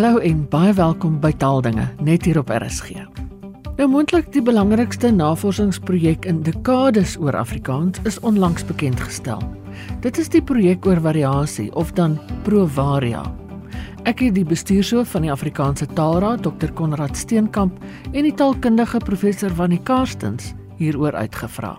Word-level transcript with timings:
Hallo 0.00 0.16
en 0.24 0.46
baie 0.48 0.70
welkom 0.72 1.18
by 1.20 1.28
Taaldinge 1.36 1.82
net 2.00 2.24
hier 2.24 2.38
op 2.40 2.48
RSG. 2.48 3.02
Nou 3.76 3.88
moontlik 3.92 4.30
die 4.32 4.40
belangrikste 4.40 5.10
navorsingsprojek 5.12 6.24
in 6.30 6.38
dekades 6.46 7.18
oor 7.20 7.36
Afrikaans 7.36 8.00
is 8.08 8.16
onlangs 8.24 8.64
bekend 8.64 8.96
gestel. 8.96 9.44
Dit 10.00 10.16
is 10.16 10.32
die 10.32 10.40
projek 10.40 10.88
oor 10.88 11.04
variasie 11.04 11.68
of 11.76 11.92
dan 12.00 12.16
Provaria. 12.48 13.26
Ek 14.08 14.24
het 14.24 14.38
die 14.40 14.46
bestuurshoof 14.48 15.12
van 15.12 15.28
die 15.28 15.34
Afrikaanse 15.36 15.84
Taalraad, 15.92 16.48
Dr 16.48 16.72
Konrad 16.72 17.12
Steenkamp, 17.12 17.76
en 18.14 18.24
die 18.24 18.32
taalkundige 18.32 19.04
professor 19.04 19.52
Wannie 19.52 19.84
Karstens 19.84 20.54
hieroor 20.80 21.12
uitgevra. 21.12 21.76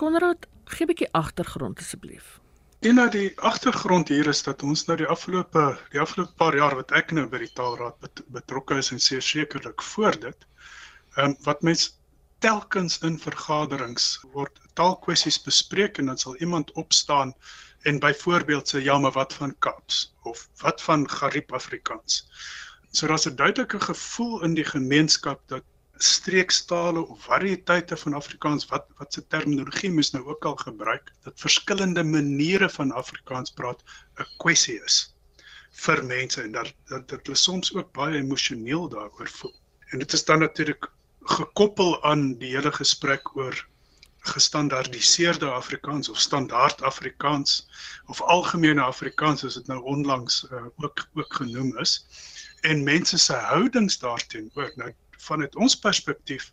Konrad, 0.00 0.48
gee 0.72 0.86
'n 0.86 0.94
bietjie 0.96 1.12
agtergrond 1.12 1.84
asseblief. 1.84 2.40
En 2.80 2.94
nou 2.94 3.08
die 3.10 3.30
agtergrond 3.40 4.08
hier 4.08 4.28
is 4.30 4.42
dat 4.46 4.62
ons 4.62 4.84
nou 4.86 4.94
die 5.00 5.06
afgelope 5.10 5.62
die 5.90 5.98
afgelope 6.00 6.36
paar 6.38 6.54
jaar 6.54 6.76
wat 6.78 6.92
ek 6.94 7.10
nou 7.16 7.24
by 7.26 7.40
die 7.42 7.50
Taalraad 7.58 7.96
bet, 8.04 8.20
betrokke 8.36 8.76
is 8.78 8.92
en 8.94 9.02
seker 9.02 9.24
sekerlik 9.28 9.82
voor 9.82 10.18
dit, 10.26 10.46
ehm 11.16 11.32
um, 11.32 11.34
wat 11.46 11.64
mens 11.66 11.88
telkens 12.46 13.00
in 13.08 13.16
vergaderings 13.18 14.06
word 14.36 14.60
taalkwessies 14.78 15.40
bespreek 15.42 15.98
en 15.98 16.12
dan 16.12 16.22
sal 16.22 16.36
iemand 16.38 16.70
opstaan 16.84 17.34
en 17.82 17.98
byvoorbeeld 17.98 18.70
sê 18.70 18.84
ja, 18.86 18.98
maar 18.98 19.16
wat 19.18 19.34
van 19.40 19.56
Kaaps 19.58 20.14
of 20.22 20.46
wat 20.62 20.82
van 20.82 21.08
Gariep 21.10 21.52
Afrikaans. 21.58 22.22
So 22.92 23.10
daar's 23.10 23.26
'n 23.26 23.34
duidelike 23.42 23.80
gevoel 23.80 24.42
in 24.46 24.54
die 24.54 24.68
gemeenskap 24.70 25.42
dat 25.50 25.66
streekstale 25.98 27.06
of 27.06 27.22
variëteite 27.22 27.96
van 27.96 28.14
Afrikaans 28.14 28.66
wat 28.66 28.86
wat 28.98 29.12
se 29.12 29.26
terminologie 29.26 29.90
mens 29.90 30.10
nou 30.10 30.24
ook 30.26 30.44
al 30.44 30.56
gebruik 30.56 31.12
dat 31.22 31.40
verskillende 31.40 32.04
maniere 32.04 32.68
van 32.70 32.92
Afrikaans 32.92 33.50
praat 33.50 33.82
'n 34.18 34.28
kwessie 34.44 34.78
is 34.84 34.98
vir 35.84 36.04
mense 36.04 36.42
en 36.42 36.52
dat 36.52 36.72
dat 36.88 37.08
dit 37.08 37.26
hulle 37.26 37.36
soms 37.36 37.74
ook 37.74 37.92
baie 37.92 38.18
emosioneel 38.18 38.88
daaroor 38.88 39.28
voel. 39.28 39.54
En 39.90 39.98
dit 39.98 40.12
is 40.12 40.24
dan 40.24 40.38
natuurlik 40.38 40.90
gekoppel 41.22 42.02
aan 42.02 42.38
die 42.38 42.54
hele 42.56 42.72
gesprek 42.72 43.36
oor 43.36 43.66
gestandaardiseerde 44.18 45.50
Afrikaans 45.50 46.08
of 46.08 46.18
standaard 46.18 46.82
Afrikaans 46.82 47.68
of 48.06 48.22
algemene 48.22 48.82
Afrikaans 48.82 49.44
as 49.44 49.54
dit 49.54 49.66
nou 49.66 49.82
onlangs 49.82 50.46
uh, 50.52 50.64
ook 50.76 51.06
ook 51.14 51.34
genoem 51.34 51.78
is 51.78 52.06
en 52.60 52.82
mense 52.82 53.18
se 53.18 53.32
houdings 53.32 53.98
daarteenoor 53.98 54.72
nou 54.76 54.92
vanuit 55.26 55.56
ons 55.56 55.76
perspektief 55.86 56.52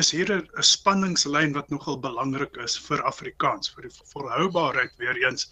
is 0.00 0.10
hier 0.10 0.30
'n 0.32 0.62
spanningslyn 0.62 1.52
wat 1.58 1.70
nogal 1.70 1.98
belangrik 2.00 2.56
is 2.64 2.76
vir 2.88 3.02
Afrikaans, 3.10 3.70
vir 3.74 3.88
die 3.88 3.96
volhoubaarheid 4.12 4.92
weer 4.98 5.16
eens 5.24 5.48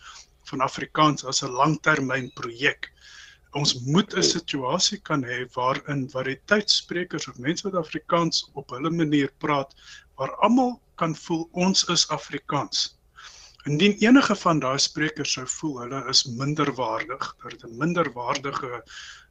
van 0.51 0.61
Afrikaans 0.61 1.25
as 1.25 1.43
'n 1.43 1.53
langtermynprojek. 1.63 2.91
Ons 3.53 3.75
moet 3.87 4.15
'n 4.15 4.23
situasie 4.23 5.01
kan 5.11 5.25
hê 5.25 5.47
waarin 5.55 6.09
variëteitssprekers 6.11 7.29
of 7.29 7.39
mense 7.39 7.69
wat 7.69 7.81
Afrikaans 7.85 8.51
op 8.55 8.71
hulle 8.71 8.91
manier 8.91 9.31
praat, 9.39 9.75
waar 10.17 10.35
almal 10.47 10.81
kan 10.97 11.15
voel 11.17 11.49
ons 11.53 11.85
is 11.85 12.09
Afrikaans. 12.09 13.01
Indien 13.69 13.97
enige 14.01 14.35
van 14.41 14.61
daai 14.61 14.79
sprekers 14.79 15.33
sou 15.37 15.47
voel 15.47 15.81
hulle 15.83 16.05
is 16.09 16.25
minderwaardig, 16.25 17.25
dat 17.43 17.65
'n 17.65 17.77
minderwaardige 17.83 18.71
'n 18.77 18.83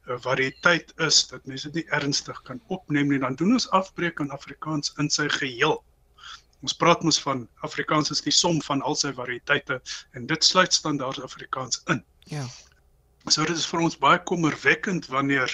variëteit 0.06 0.92
is 1.06 1.26
dat 1.28 1.46
mense 1.46 1.70
dit 1.70 1.84
nie 1.84 1.92
ernstig 1.96 2.42
kan 2.42 2.60
opneem 2.68 3.08
nie, 3.08 3.18
dan 3.18 3.34
doen 3.34 3.52
ons 3.52 3.68
afbreek 3.76 4.20
aan 4.20 4.30
Afrikaans 4.30 4.94
in 4.98 5.10
sy 5.10 5.28
geheel. 5.28 5.78
Ons 6.60 6.76
praat 6.76 7.02
mos 7.02 7.20
van 7.22 7.46
Afrikaans 7.64 8.10
is 8.10 8.20
die 8.24 8.34
som 8.34 8.60
van 8.64 8.82
al 8.82 8.96
sy 8.96 9.12
variëteite 9.16 9.80
en 10.18 10.26
dit 10.26 10.44
sluit 10.44 10.72
standaard 10.72 11.22
Afrikaans 11.24 11.82
in. 11.92 12.02
Ja. 12.28 12.44
So 13.28 13.44
dit 13.44 13.56
is 13.56 13.68
vir 13.68 13.84
ons 13.84 13.98
baie 14.00 14.20
kommerwekkend 14.28 15.08
wanneer 15.12 15.52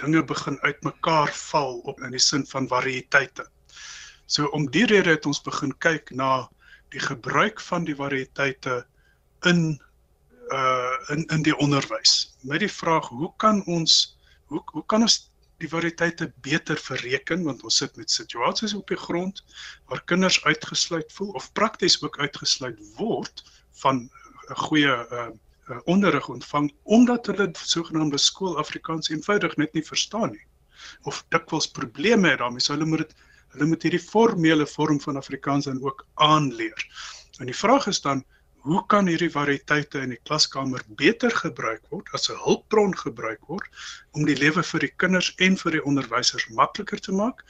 dinge 0.00 0.22
begin 0.24 0.58
uitmekaar 0.60 1.32
val 1.52 1.80
op 1.88 2.00
in 2.02 2.12
die 2.16 2.20
sin 2.20 2.44
van 2.48 2.68
variëteite. 2.68 3.46
So 4.26 4.48
om 4.56 4.68
die 4.72 4.86
rede 4.88 5.16
het 5.16 5.28
ons 5.28 5.42
begin 5.44 5.72
kyk 5.84 6.10
na 6.16 6.48
die 6.92 7.00
gebruik 7.00 7.60
van 7.60 7.84
die 7.88 7.96
variëteite 7.96 8.82
in 9.48 9.80
uh 10.50 11.14
in 11.14 11.26
in 11.26 11.42
die 11.42 11.56
onderwys. 11.56 12.36
Met 12.40 12.60
die 12.60 12.72
vraag 12.72 13.08
hoe 13.08 13.32
kan 13.36 13.64
ons 13.66 14.18
hoe 14.46 14.62
hoe 14.72 14.86
kan 14.86 15.02
ons 15.02 15.32
die 15.62 15.70
variëteite 15.70 16.32
beter 16.42 16.76
verreken 16.76 17.44
want 17.46 17.62
ons 17.62 17.76
sit 17.76 17.96
met 17.96 18.10
situasies 18.10 18.74
op 18.74 18.88
die 18.90 18.98
grond 18.98 19.44
waar 19.90 20.02
kinders 20.10 20.40
uitgesluit 20.44 21.12
voel 21.12 21.30
of 21.38 21.52
prakties 21.52 22.00
ook 22.02 22.18
uitgesluit 22.18 22.78
word 22.98 23.44
van 23.84 24.08
'n 24.50 24.60
goeie 24.66 24.94
uh, 24.96 25.28
uh 25.70 25.78
onderrig 25.84 26.28
ontvang 26.28 26.72
omdat 26.82 27.26
hulle 27.26 27.50
sogenaamde 27.52 28.18
skool 28.18 28.58
Afrikaans 28.58 29.10
eenvoudig 29.10 29.56
net 29.56 29.72
nie 29.72 29.86
verstaan 29.86 30.34
nie 30.34 30.46
of 31.02 31.24
dikwels 31.28 31.70
probleme 31.70 32.28
het 32.28 32.38
daarmee. 32.38 32.60
So 32.60 32.74
hulle 32.74 32.88
moet 32.88 33.06
dit 33.06 33.14
hulle 33.52 33.68
moet 33.68 33.82
hierdie 33.84 34.00
formele 34.00 34.66
vorm 34.66 35.00
van 35.00 35.18
Afrikaans 35.20 35.68
dan 35.68 35.82
ook 35.84 36.06
aanleer. 36.14 36.86
En 37.38 37.46
die 37.46 37.56
vraag 37.56 37.86
is 37.86 38.00
dan 38.00 38.24
hoe 38.62 38.82
kan 38.86 39.08
hierdie 39.10 39.30
variëteite 39.34 40.02
in 40.06 40.12
die 40.14 40.20
klaskamer 40.28 40.82
beter 41.00 41.34
gebruik 41.34 41.82
word 41.90 42.10
as 42.18 42.28
'n 42.30 42.38
hulpbron 42.44 42.94
gebruik 42.98 43.40
word 43.50 43.66
om 44.12 44.26
die 44.26 44.38
lewe 44.38 44.62
vir 44.62 44.80
die 44.86 44.92
kinders 45.02 45.32
en 45.46 45.56
vir 45.56 45.78
die 45.78 45.84
onderwysers 45.90 46.46
makliker 46.60 47.00
te 47.00 47.12
maak 47.12 47.42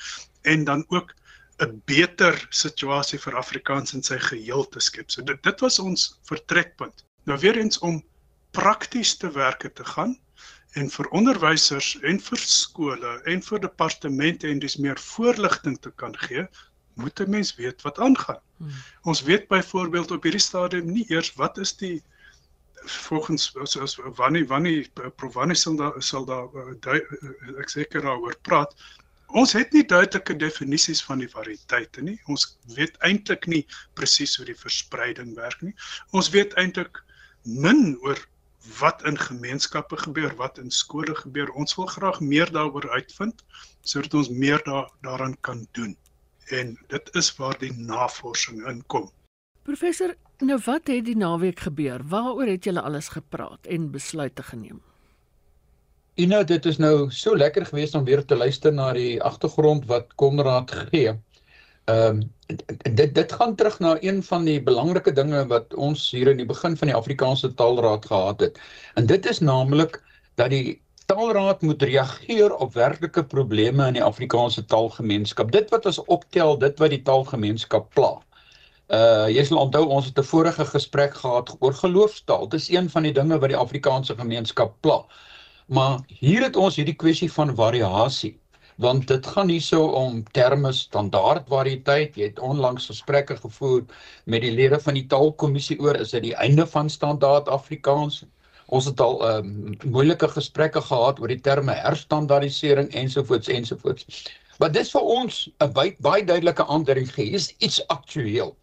en 0.54 0.64
dan 0.64 0.84
ook 0.88 1.12
'n 1.60 1.82
beter 1.86 2.34
situasie 2.50 3.18
vir 3.18 3.36
Afrikaans 3.36 3.94
in 3.94 4.02
sy 4.02 4.18
geheel 4.18 4.64
te 4.68 4.80
skep. 4.80 5.10
So 5.10 5.22
dit 5.22 5.42
dit 5.42 5.60
was 5.60 5.78
ons 5.78 6.18
vertrekpunt. 6.30 7.04
Nou 7.24 7.38
weer 7.38 7.56
eens 7.56 7.78
om 7.78 8.02
prakties 8.50 9.16
te 9.16 9.30
werke 9.30 9.72
te 9.72 9.84
gaan 9.84 10.16
en 10.80 10.90
vir 10.90 11.08
onderwysers 11.08 11.98
en 12.02 12.20
vir 12.20 12.38
skole 12.38 13.20
en 13.24 13.42
vir 13.42 13.60
departemente 13.60 14.48
en 14.48 14.58
dis 14.58 14.76
meer 14.76 14.98
voorligting 14.98 15.78
te 15.80 15.90
kan 15.90 16.16
gee 16.16 16.46
moet 16.94 17.20
'n 17.20 17.30
mens 17.30 17.54
weet 17.54 17.82
wat 17.82 17.98
aangaan. 17.98 18.40
Hmm. 18.56 18.70
Ons 19.02 19.22
weet 19.22 19.48
byvoorbeeld 19.48 20.10
op 20.10 20.22
hierdie 20.22 20.40
stadium 20.40 20.92
nie 20.92 21.04
eers 21.08 21.34
wat 21.34 21.58
is 21.58 21.76
die 21.76 22.02
volgens 22.84 23.56
as, 23.56 23.76
as 23.76 23.96
wanneer 23.96 24.46
wanneer 24.46 24.88
Provanis 25.16 25.60
sal 25.60 25.76
daar 25.76 26.02
sal 26.02 26.24
daar 26.24 26.48
uh, 26.54 27.58
ek 27.58 27.68
seker 27.68 28.02
daaroor 28.02 28.36
praat. 28.42 28.74
Ons 29.26 29.52
het 29.56 29.72
nie 29.72 29.84
duidelike 29.86 30.36
definisies 30.36 31.00
van 31.04 31.22
die 31.22 31.30
variëteite 31.30 32.02
nie. 32.04 32.18
Ons 32.28 32.58
weet 32.76 32.98
eintlik 33.00 33.46
nie 33.46 33.62
presies 33.94 34.36
hoe 34.36 34.44
die 34.44 34.58
verspreiding 34.58 35.34
werk 35.38 35.62
nie. 35.62 35.74
Ons 36.10 36.28
weet 36.34 36.52
eintlik 36.60 37.00
min 37.42 37.96
oor 38.02 38.18
wat 38.78 39.02
in 39.08 39.18
gemeenskappe 39.18 39.96
gebeur, 39.96 40.34
wat 40.36 40.58
in 40.58 40.70
skole 40.70 41.14
gebeur. 41.14 41.50
Ons 41.58 41.74
wil 41.78 41.86
graag 41.86 42.20
meer 42.20 42.52
daaroor 42.52 42.90
uitvind 42.90 43.42
sodat 43.82 44.14
ons 44.14 44.28
meer 44.30 44.62
daar 44.68 44.90
daaraan 45.02 45.38
kan 45.40 45.66
doen 45.72 45.96
en 46.52 46.78
dit 46.92 47.10
is 47.14 47.32
waar 47.36 47.58
die 47.58 47.72
navorsing 47.72 48.62
inkom. 48.68 49.10
Professor, 49.62 50.14
nou 50.42 50.58
wat 50.64 50.86
het 50.90 51.04
die 51.06 51.16
naweek 51.16 51.60
gebeur? 51.60 52.02
Waaroor 52.10 52.46
het 52.50 52.64
julle 52.64 52.82
alles 52.82 53.08
gepraat 53.14 53.66
en 53.66 53.90
besluite 53.90 54.42
geneem? 54.42 54.80
Ina, 56.14 56.42
dit 56.44 56.66
is 56.66 56.76
nou 56.76 57.10
so 57.10 57.36
lekker 57.36 57.66
geweest 57.66 57.94
om 57.94 58.04
weer 58.04 58.24
te 58.24 58.36
luister 58.36 58.72
na 58.72 58.90
die 58.92 59.22
agtergrond 59.22 59.86
wat 59.88 60.12
Konrad 60.20 60.70
gee. 60.70 61.14
Ehm 61.84 62.20
um, 62.20 62.30
dit 62.96 63.14
dit 63.14 63.32
gaan 63.32 63.54
terug 63.56 63.78
na 63.80 63.96
een 64.00 64.22
van 64.22 64.44
die 64.44 64.58
belangrike 64.62 65.12
dinge 65.12 65.46
wat 65.48 65.74
ons 65.74 66.10
hier 66.10 66.28
in 66.28 66.36
die 66.36 66.46
begin 66.46 66.76
van 66.76 66.90
die 66.90 66.96
Afrikaanse 66.96 67.54
Taalraad 67.54 68.06
gehad 68.06 68.40
het. 68.40 68.60
En 68.94 69.06
dit 69.06 69.26
is 69.26 69.38
naamlik 69.40 70.02
dat 70.34 70.50
die 70.50 70.81
Taalraad 71.12 71.60
moet 71.62 71.82
reageer 71.82 72.54
op 72.56 72.72
werklike 72.72 73.22
probleme 73.24 73.86
in 73.90 73.96
die 73.98 74.04
Afrikaanse 74.04 74.62
taalgemeenskap. 74.64 75.50
Dit 75.52 75.68
wat 75.74 75.84
ons 75.90 75.98
optel, 76.14 76.54
dit 76.62 76.78
wat 76.80 76.94
die 76.94 77.02
taalgemeenskap 77.08 77.90
pla. 77.98 78.14
Uh 78.98 79.26
jy 79.28 79.44
sal 79.44 79.60
onthou 79.60 79.82
ons 79.96 80.08
het 80.08 80.22
'n 80.22 80.30
vorige 80.30 80.64
gesprek 80.70 81.18
gehad 81.24 81.52
oor 81.60 81.76
geloofstaal. 81.82 82.48
Dis 82.48 82.70
een 82.72 82.88
van 82.94 83.02
die 83.02 83.12
dinge 83.12 83.38
wat 83.44 83.52
die 83.52 83.60
Afrikaanse 83.64 84.16
gemeenskap 84.16 84.72
pla. 84.80 85.04
Maar 85.66 86.00
hier 86.08 86.42
het 86.48 86.56
ons 86.56 86.76
hierdie 86.80 86.96
kwessie 87.04 87.32
van 87.32 87.54
variasie 87.56 88.38
want 88.76 89.06
dit 89.08 89.26
gaan 89.26 89.48
hierso 89.48 89.84
om 89.86 90.22
terme 90.32 90.72
standaard 90.72 91.48
variëteit. 91.48 92.16
Jy 92.16 92.24
het 92.24 92.38
onlangs 92.38 92.86
gesprekke 92.86 93.36
gevoer 93.36 93.84
met 94.24 94.40
die 94.40 94.50
lede 94.52 94.80
van 94.80 94.94
die 94.94 95.06
taalkommissie 95.06 95.80
oor 95.80 95.96
is 95.96 96.10
dit 96.16 96.22
die 96.22 96.34
einde 96.34 96.66
van 96.66 96.88
standaard 96.88 97.48
Afrikaans? 97.48 98.24
Ons 98.72 98.88
het 98.88 99.00
al 99.04 99.18
ehm 99.28 99.48
um, 99.68 99.74
moeilike 99.94 100.28
gesprekke 100.32 100.80
gehad 100.80 101.20
oor 101.20 101.28
die 101.28 101.42
terme 101.48 101.74
herstandardisering 101.76 102.88
ensovoorts 102.96 103.50
ensovoorts. 103.52 104.06
Maar 104.58 104.72
dis 104.72 104.92
vir 104.94 105.08
ons 105.16 105.40
'n 105.60 105.72
baie 105.76 105.96
baie 106.06 106.24
duidelike 106.24 106.64
aandering 106.64 107.10
gee, 107.12 107.34
is 107.36 107.52
iets 107.58 107.82
aktueel. 107.92 108.56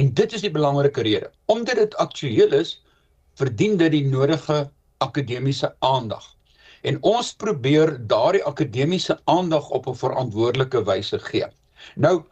En 0.00 0.12
dit 0.14 0.32
is 0.32 0.40
die 0.40 0.52
belangrike 0.52 1.02
rede. 1.02 1.30
Omdat 1.52 1.76
dit 1.76 1.96
aktueel 1.96 2.52
is, 2.52 2.80
verdien 3.34 3.76
dit 3.76 3.92
die 3.92 4.06
nodige 4.08 4.70
akademiese 5.04 5.74
aandag. 5.78 6.24
En 6.82 7.02
ons 7.02 7.34
probeer 7.34 7.96
daardie 8.08 8.44
akademiese 8.44 9.20
aandag 9.24 9.68
op 9.68 9.88
'n 9.88 10.00
verantwoordelike 10.04 10.84
wyse 10.84 11.18
gee. 11.18 11.46
Nou 11.96 12.22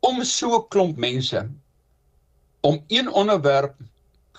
om 0.00 0.24
so 0.24 0.56
'n 0.56 0.68
klomp 0.68 0.96
mense 0.96 1.48
om 2.60 2.84
een 2.88 3.12
onderwerp 3.12 3.76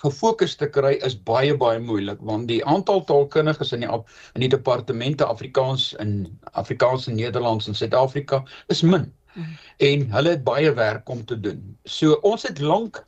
gefokus 0.02 0.56
te 0.60 0.68
kry 0.68 0.94
is 1.08 1.16
baie 1.28 1.54
baie 1.56 1.80
moeilik 1.80 2.20
want 2.30 2.48
die 2.50 2.60
aantal 2.68 3.02
taalkundiges 3.08 3.72
in 3.72 3.84
die 3.84 3.90
in 4.34 4.44
die 4.44 4.52
departemente 4.52 5.24
Afrikaans 5.24 5.92
in 6.04 6.16
Afrikaans 6.52 7.08
en 7.08 7.16
Nederlands 7.20 7.68
in 7.70 7.74
Suid-Afrika 7.74 8.42
is 8.72 8.82
min. 8.82 9.08
Mm. 9.34 9.56
En 9.88 10.06
hulle 10.12 10.34
het 10.36 10.44
baie 10.44 10.72
werk 10.72 11.08
om 11.08 11.24
te 11.24 11.40
doen. 11.40 11.62
So 11.84 12.20
ons 12.22 12.44
het 12.48 12.60
lank 12.60 13.04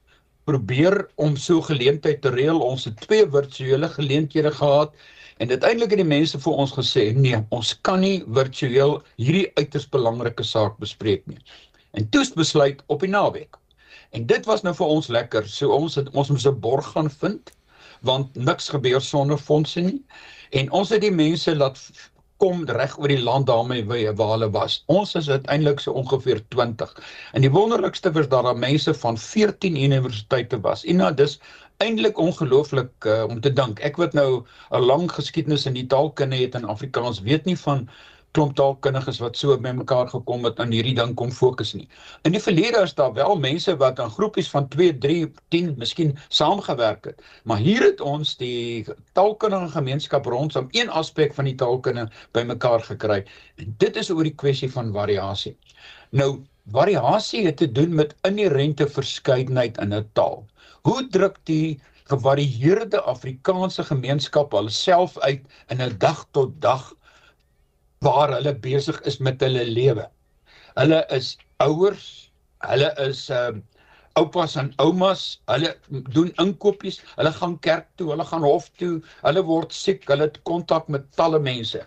probeer 0.49 1.07
om 1.21 1.37
so 1.37 1.61
geleentheid 1.61 2.23
te 2.25 2.33
reël. 2.33 2.61
Ons 2.65 2.89
het 2.89 2.97
twee 3.05 3.29
virtuele 3.29 3.89
geleenthede 3.89 4.53
gehad 4.53 4.95
en 5.39 5.51
uiteindelik 5.51 5.93
het 5.93 6.01
die 6.01 6.09
mense 6.09 6.41
vir 6.41 6.61
ons 6.65 6.73
gesê 6.75 7.11
nee, 7.15 7.39
ons 7.55 7.75
kan 7.87 8.01
nie 8.01 8.25
virtueel 8.41 8.99
hierdie 9.21 9.47
uiters 9.61 9.89
belangrike 9.93 10.45
saak 10.45 10.81
bespreek 10.83 11.27
nie. 11.29 11.39
En 11.93 12.09
toe 12.09 12.25
het 12.25 12.35
besluit 12.35 12.81
op 12.87 13.05
die 13.05 13.13
naweek 13.13 13.61
En 14.11 14.27
dit 14.27 14.47
was 14.47 14.63
nou 14.63 14.75
vir 14.75 14.87
ons 14.87 15.09
lekker. 15.09 15.49
So 15.49 15.71
ons 15.77 15.95
het 15.95 16.11
ons 16.11 16.31
moes 16.31 16.47
'n 16.47 16.61
borg 16.61 16.93
gaan 16.97 17.11
vind 17.11 17.53
want 18.01 18.35
niks 18.35 18.69
gebeur 18.69 19.01
sonder 19.01 19.39
fondse 19.39 19.81
nie. 19.81 20.05
En 20.51 20.71
ons 20.71 20.89
het 20.89 21.01
die 21.01 21.11
mense 21.11 21.57
laat 21.57 21.91
kom 22.39 22.63
reg 22.71 22.99
oor 22.99 23.11
die 23.11 23.23
land 23.23 23.47
daarmee 23.47 23.85
waar 24.15 24.35
hulle 24.35 24.51
was. 24.55 24.83
Ons 24.87 25.15
is 25.19 25.31
uiteindelik 25.31 25.81
so 25.81 25.93
ongeveer 25.99 26.45
20. 26.55 26.93
En 27.33 27.43
die 27.43 27.51
wonderlikste 27.51 28.13
was 28.13 28.29
dat 28.29 28.47
daar 28.47 28.59
mense 28.59 28.95
van 28.95 29.19
14 29.19 29.77
universiteite 29.77 30.61
was. 30.61 30.85
En 30.85 30.97
nou 31.03 31.15
dis 31.15 31.41
eintlik 31.83 32.19
ongelooflik 32.19 33.07
uh, 33.07 33.25
om 33.29 33.41
te 33.41 33.53
dink. 33.53 33.83
Ek 33.87 33.99
wat 34.03 34.15
nou 34.15 34.45
'n 34.71 34.87
lang 34.87 35.11
geskiedenis 35.13 35.67
in 35.67 35.75
die 35.75 35.87
taalkunde 35.87 36.37
het 36.37 36.55
in 36.55 36.65
Afrikaans, 36.65 37.21
weet 37.23 37.45
nie 37.45 37.59
van 37.59 37.89
klomp 38.39 38.55
taalkundiges 38.55 39.19
wat 39.19 39.35
so 39.35 39.57
bymekaar 39.59 40.07
gekom 40.13 40.45
het 40.47 40.61
aan 40.63 40.71
hierdie 40.71 40.95
ding 40.95 41.17
kom 41.19 41.33
fokus 41.35 41.73
nie. 41.75 41.89
In 42.29 42.37
die 42.37 42.43
verlede 42.43 42.85
is 42.87 42.95
daar 42.95 43.11
wel 43.17 43.35
mense 43.43 43.73
wat 43.81 43.99
aan 43.99 44.13
groepies 44.15 44.51
van 44.53 44.69
2, 44.71 44.93
3, 45.03 45.25
10 45.51 45.73
miskien 45.81 46.13
saamgewerk 46.29 47.09
het, 47.11 47.25
maar 47.43 47.59
hier 47.59 47.83
het 47.83 47.99
ons 48.01 48.37
die 48.39 48.87
taalkundige 49.19 49.73
gemeenskap 49.75 50.29
rondom 50.31 50.69
een 50.71 50.93
aspek 51.01 51.35
van 51.35 51.49
die 51.51 51.57
taalkunde 51.59 52.05
bymekaar 52.37 52.85
gekry. 52.87 53.25
En 53.59 53.75
dit 53.83 53.99
is 53.99 54.11
oor 54.15 54.23
die 54.23 54.37
kwessie 54.39 54.71
van 54.71 54.93
variasie. 54.95 55.57
Nou, 56.15 56.45
variasie 56.71 57.43
het 57.49 57.59
te 57.59 57.67
doen 57.73 57.97
met 57.99 58.15
inherente 58.29 58.87
verskeidenheid 58.87 59.81
in 59.83 59.95
'n 59.95 60.07
taal. 60.13 60.47
Hoe 60.87 61.09
druk 61.11 61.43
die 61.51 61.81
gevarieerde 62.07 63.03
Afrikaanse 63.03 63.83
gemeenskap 63.85 64.55
alself 64.55 65.19
uit 65.19 65.43
in 65.69 65.83
'n 65.83 65.99
dag 65.99 66.27
tot 66.31 66.55
dag 66.63 66.95
waar 68.05 68.33
hulle 68.37 68.55
besig 68.55 69.01
is 69.11 69.19
met 69.19 69.41
hulle 69.43 69.65
lewe. 69.67 70.07
Hulle 70.79 71.03
is 71.15 71.35
ouers, 71.65 72.31
hulle 72.67 72.91
is 73.03 73.25
uh, 73.35 73.51
oupas 74.19 74.57
en 74.59 74.73
oumas, 74.83 75.25
hulle 75.51 75.75
doen 76.15 76.31
inkopies, 76.43 77.01
hulle 77.17 77.33
gaan 77.35 77.57
kerk 77.67 77.89
toe, 77.99 78.11
hulle 78.13 78.27
gaan 78.27 78.47
hof 78.47 78.69
toe, 78.81 78.99
hulle 79.27 79.45
word 79.47 79.75
siek, 79.75 80.07
hulle 80.11 80.29
het 80.29 80.39
kontak 80.49 80.89
met 80.93 81.07
talle 81.19 81.41
mense. 81.43 81.83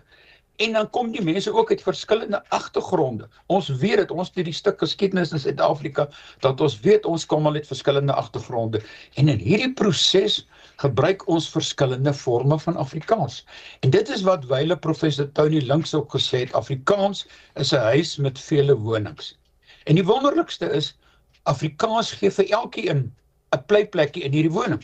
En 0.60 0.76
dan 0.76 0.88
kom 0.94 1.10
die 1.14 1.22
mense 1.24 1.50
ook 1.52 1.70
uit 1.72 1.82
verskillende 1.82 2.42
agtergronde. 2.54 3.26
Ons 3.50 3.70
weet 3.80 4.02
dit, 4.02 4.10
ons 4.12 4.30
het 4.34 4.44
die 4.46 4.54
stuk 4.54 4.78
geskiedenis 4.84 5.32
in 5.32 5.40
Suid-Afrika 5.40 6.06
dat 6.44 6.60
ons 6.60 6.76
weet 6.84 7.08
ons 7.08 7.24
kom 7.26 7.48
al 7.48 7.56
uit 7.58 7.66
verskillende 7.66 8.12
agtergronde. 8.12 8.82
En 9.16 9.32
in 9.32 9.40
hierdie 9.40 9.72
proses 9.72 10.42
gebruik 10.82 11.26
ons 11.30 11.48
verskillende 11.50 12.12
forme 12.14 12.58
van 12.58 12.76
Afrikaans. 12.76 13.42
En 13.80 13.90
dit 13.94 14.08
is 14.08 14.24
wat 14.26 14.46
wyle 14.50 14.76
professor 14.76 15.28
Tony 15.32 15.62
Links 15.66 15.94
ook 15.94 16.14
gesê 16.16 16.44
het, 16.44 16.54
Afrikaans 16.58 17.26
is 17.54 17.72
'n 17.72 17.84
huis 17.92 18.16
met 18.16 18.38
vele 18.38 18.76
wonings. 18.76 19.38
En 19.84 19.94
die 19.94 20.04
wonderlikste 20.04 20.70
is 20.70 20.96
Afrikaans 21.42 22.12
gee 22.12 22.30
vir 22.30 22.50
elkeen 22.50 23.12
'n 23.54 23.64
plekplekkie 23.66 24.22
in 24.22 24.32
hierdie 24.32 24.56
woning. 24.58 24.82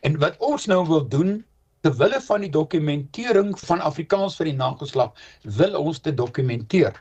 En 0.00 0.18
wat 0.18 0.36
ons 0.38 0.66
nou 0.66 0.86
wil 0.86 1.08
doen 1.08 1.44
ter 1.80 1.96
wille 1.96 2.20
van 2.20 2.40
die 2.40 2.50
dokumentering 2.50 3.58
van 3.58 3.80
Afrikaans 3.80 4.36
vir 4.36 4.50
die 4.50 4.56
nageslag, 4.56 5.12
wil 5.42 5.76
ons 5.80 6.00
dit 6.00 6.16
dokumenteer. 6.16 6.96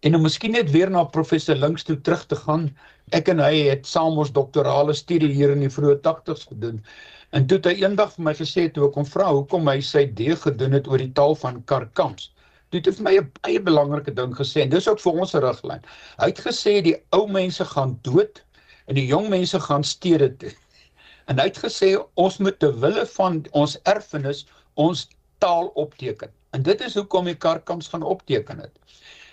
En 0.00 0.14
om 0.14 0.22
miskien 0.22 0.52
net 0.52 0.70
weer 0.70 0.90
na 0.90 1.04
professor 1.04 1.56
Links 1.56 1.82
toe 1.86 2.00
terug 2.00 2.26
te 2.26 2.36
gaan, 2.36 2.68
ek 3.16 3.30
en 3.32 3.40
hy 3.40 3.68
het 3.70 3.86
saam 3.86 4.18
ons 4.18 4.32
doktorale 4.32 4.94
studie 4.94 5.32
hier 5.32 5.54
in 5.54 5.64
die 5.64 5.72
vroeë 5.72 6.00
80's 6.04 6.46
gedoen. 6.50 6.82
En 7.36 7.44
toe 7.46 7.58
het 7.58 7.66
hy 7.68 7.82
eendag 7.82 8.14
vir 8.14 8.24
my 8.24 8.32
gesê 8.36 8.62
toe 8.72 8.86
ek 8.86 8.94
hom 8.96 9.06
vra 9.12 9.26
hoekom 9.28 9.66
hy 9.68 9.80
sy 9.84 10.06
D 10.18 10.32
gedoen 10.40 10.72
het 10.72 10.86
oor 10.88 11.02
die 11.02 11.12
taal 11.18 11.34
van 11.36 11.58
Karkams. 11.68 12.30
Toe 12.72 12.78
het 12.80 12.86
hy 12.88 12.92
vir 12.96 13.04
my 13.06 13.12
'n 13.18 13.26
baie 13.42 13.60
belangrike 13.66 14.14
ding 14.20 14.32
gesê 14.38 14.62
en 14.62 14.70
dis 14.72 14.88
ook 14.88 15.02
vir 15.02 15.18
ons 15.24 15.34
'n 15.34 15.42
riglyn. 15.44 15.82
Hy 16.22 16.28
het 16.30 16.40
gesê 16.46 16.72
die 16.86 16.94
ou 17.18 17.26
mense 17.28 17.66
gaan 17.72 17.92
dood 18.08 18.40
en 18.88 18.94
die 18.94 19.04
jong 19.10 19.28
mense 19.28 19.60
gaan 19.66 19.84
stede 19.84 20.30
toe. 20.40 20.54
En 21.28 21.38
hy 21.38 21.46
het 21.50 21.58
gesê 21.58 21.90
ons 22.14 22.38
moet 22.38 22.58
te 22.58 22.72
wille 22.86 23.04
van 23.18 23.44
ons 23.52 23.76
erfenis 23.84 24.46
ons 24.74 25.08
taal 25.38 25.66
opteken. 25.84 26.30
En 26.54 26.62
dit 26.62 26.80
is 26.80 26.94
hoekom 26.94 27.24
die 27.24 27.34
Karkams 27.34 27.88
gaan 27.88 28.02
opteken 28.02 28.64
het. 28.64 28.72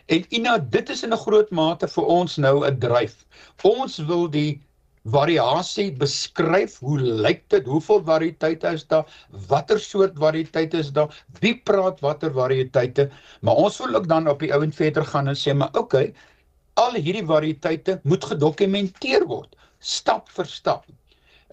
En 0.09 0.25
Ina, 0.29 0.57
dit 0.57 0.89
is 0.89 1.03
in 1.03 1.13
'n 1.13 1.23
groot 1.23 1.51
mate 1.51 1.87
vir 1.87 2.05
ons 2.05 2.37
nou 2.37 2.67
'n 2.67 2.79
dryf. 2.79 3.25
Ons 3.63 3.97
wil 3.97 4.27
die 4.29 4.59
variasie 5.03 5.91
beskryf 5.99 6.77
hoe 6.79 6.99
lyk 6.99 7.43
dit? 7.51 7.65
Hoeveel 7.67 8.03
variëteite 8.07 8.71
is 8.73 8.85
daar? 8.87 9.07
Watter 9.49 9.79
soort 9.79 10.15
variëteite 10.19 10.79
is 10.79 10.91
daar? 10.95 11.11
Wie 11.39 11.57
praat 11.59 11.99
watter 11.99 12.31
variëteite? 12.31 13.09
Maar 13.41 13.55
ons 13.55 13.77
wil 13.77 13.95
ook 13.95 14.07
dan 14.07 14.29
op 14.31 14.39
die 14.39 14.53
ouend 14.53 14.75
verder 14.75 15.05
gaan 15.05 15.27
en 15.27 15.35
sê 15.35 15.55
maar 15.55 15.75
okay 15.77 16.13
al 16.79 16.95
hierdie 16.97 17.25
variëteite 17.29 17.99
moet 18.03 18.23
gedokumenteer 18.25 19.27
word 19.29 19.55
stap 19.83 20.29
vir 20.31 20.47
stap. 20.47 20.85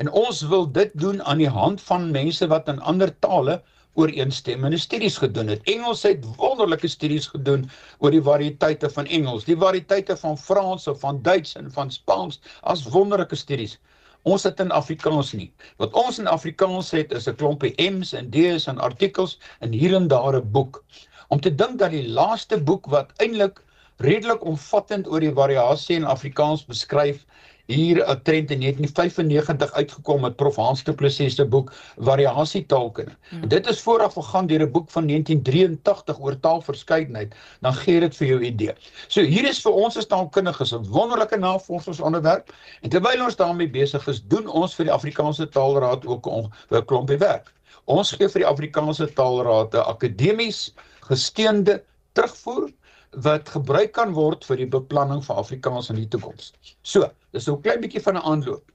En 0.00 0.08
ons 0.16 0.40
wil 0.48 0.64
dit 0.72 0.92
doen 0.94 1.18
aan 1.28 1.42
die 1.42 1.50
hand 1.50 1.82
van 1.82 2.10
mense 2.14 2.46
wat 2.48 2.70
in 2.72 2.78
ander 2.80 3.10
tale 3.20 3.58
ooreenstemmende 3.94 4.78
studies 4.78 5.16
gedoen 5.18 5.46
het. 5.46 5.62
Engels 5.62 6.02
het 6.02 6.24
wonderlike 6.36 6.88
studies 6.88 7.26
gedoen 7.26 7.70
oor 7.98 8.14
die 8.14 8.22
variëteite 8.22 8.90
van 8.90 9.06
Engels, 9.06 9.44
die 9.44 9.56
variëteite 9.58 10.16
van 10.16 10.38
Frans 10.38 10.86
of 10.86 11.00
van 11.00 11.22
Duits 11.22 11.56
en 11.58 11.70
van 11.72 11.90
Spaans 11.90 12.40
as 12.60 12.86
wonderlike 12.88 13.36
studies. 13.36 13.78
Ons 14.22 14.44
het 14.44 14.60
in 14.60 14.70
Afrikaans 14.70 15.32
nie. 15.32 15.48
Wat 15.80 15.94
ons 15.96 16.18
in 16.20 16.28
Afrikaans 16.28 16.90
het 16.92 17.12
is 17.12 17.28
'n 17.28 17.36
klompie 17.40 17.74
M's 17.90 18.12
en 18.12 18.30
D's 18.30 18.66
en 18.66 18.78
artikels 18.78 19.38
en 19.60 19.72
hier 19.72 19.94
en 19.94 20.08
daar 20.08 20.36
'n 20.36 20.50
boek. 20.52 20.84
Om 21.28 21.40
te 21.40 21.54
dink 21.54 21.78
dat 21.78 21.90
die 21.90 22.08
laaste 22.08 22.60
boek 22.60 22.86
wat 22.86 23.12
eintlik 23.16 23.62
redelik 23.96 24.44
omvattend 24.44 25.08
oor 25.08 25.20
die 25.20 25.32
variasie 25.32 25.96
in 25.96 26.04
Afrikaans 26.04 26.64
beskryf 26.66 27.24
hier 27.70 28.02
'n 28.02 28.22
trend 28.22 28.50
in 28.50 28.60
1995 28.60 29.72
uitgekom 29.72 30.20
met 30.20 30.36
Prof 30.36 30.56
Hans 30.56 30.82
Du 30.84 30.92
Plessis 30.92 31.34
se 31.34 31.44
boek 31.44 31.72
Variasie 31.96 32.66
taalkunde. 32.66 33.14
Hmm. 33.28 33.48
Dit 33.48 33.66
is 33.66 33.80
vooraf 33.80 34.14
gegaan 34.14 34.46
deur 34.46 34.62
'n 34.62 34.70
boek 34.70 34.90
van 34.90 35.06
1983 35.06 36.20
oor 36.20 36.40
taalverskeidenheid. 36.40 37.34
Dan 37.60 37.74
gee 37.74 38.00
dit 38.00 38.16
vir 38.16 38.26
jou 38.26 38.40
idee. 38.40 38.74
So 39.08 39.22
hier 39.22 39.48
is 39.48 39.60
vir 39.60 39.72
ons 39.72 39.96
as 39.96 40.06
taalkundiges 40.06 40.72
'n 40.72 40.84
wonderlike 40.90 41.36
navorsingsonderwerp 41.36 42.52
en 42.82 42.90
terwyl 42.90 43.24
ons 43.24 43.36
daarmee 43.36 43.70
besig 43.70 44.08
is, 44.08 44.22
doen 44.22 44.48
ons 44.48 44.74
vir 44.74 44.84
die 44.84 44.94
Afrikaanse 44.94 45.48
Taalraad 45.48 46.06
ook 46.06 46.26
'n 46.26 46.84
klompie 46.84 47.18
werk. 47.18 47.52
Ons 47.84 48.12
gee 48.12 48.28
vir 48.28 48.40
die 48.40 48.50
Afrikaanse 48.50 49.12
Taalraad 49.12 49.74
'n 49.74 49.86
akademies 49.86 50.74
gesteunde 51.00 51.82
terugvoer 52.12 52.70
wat 53.10 53.48
gebruik 53.48 53.92
kan 53.92 54.12
word 54.14 54.44
vir 54.46 54.56
die 54.56 54.68
beplanning 54.70 55.24
van 55.24 55.36
Afrikaans 55.36 55.90
in 55.90 55.96
die 55.96 56.08
toekoms. 56.08 56.52
So, 56.82 57.10
dis 57.32 57.44
so 57.44 57.56
'n 57.56 57.62
klein 57.62 57.80
bietjie 57.80 58.02
van 58.02 58.16
'n 58.16 58.26
aanloop. 58.32 58.72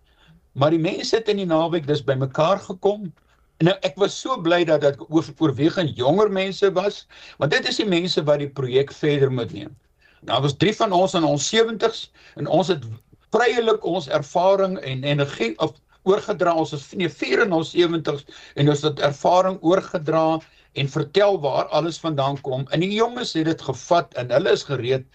Maar 0.53 0.71
die 0.71 0.79
mense 0.79 1.15
het 1.15 1.29
in 1.29 1.37
die 1.37 1.45
naweek 1.45 1.87
dis 1.87 2.03
bymekaar 2.03 2.59
gekom. 2.59 3.13
Nou 3.63 3.75
ek 3.81 3.95
was 3.95 4.19
so 4.19 4.37
bly 4.41 4.63
dat 4.63 4.81
dit 4.81 4.99
oor, 5.09 5.25
oorwegend 5.39 5.97
jonger 5.97 6.31
mense 6.31 6.71
was, 6.71 7.05
want 7.37 7.51
dit 7.51 7.67
is 7.67 7.77
die 7.77 7.87
mense 7.87 8.23
wat 8.23 8.39
die 8.39 8.49
projek 8.49 8.91
verder 8.91 9.31
moet 9.31 9.51
neem. 9.53 9.75
Nou 10.21 10.41
was 10.41 10.57
drie 10.57 10.75
van 10.75 10.91
ons 10.91 11.13
in 11.13 11.23
ons 11.23 11.47
70's 11.55 12.11
en 12.35 12.47
ons 12.47 12.67
het 12.67 12.83
vryelik 13.35 13.83
ons 13.85 14.07
ervaring 14.07 14.77
en 14.79 15.03
energie 15.03 15.53
op 15.59 15.77
oorgedra. 16.03 16.53
Ons 16.53 16.73
is 16.73 16.85
nee, 16.93 17.09
vier 17.09 17.43
in 17.45 17.53
ons 17.55 17.71
70's 17.75 18.25
en 18.55 18.69
ons 18.69 18.83
het 18.87 18.99
ervaring 18.99 19.57
oorgedra 19.61 20.39
en 20.75 20.91
vertel 20.91 21.39
waar 21.41 21.71
alles 21.75 21.99
vandaan 21.99 22.39
kom. 22.41 22.65
En 22.75 22.83
die 22.83 22.93
jonges 22.93 23.33
het 23.33 23.47
dit 23.47 23.61
gevat 23.61 24.13
en 24.19 24.31
hulle 24.35 24.51
is 24.51 24.65
gereed 24.67 25.05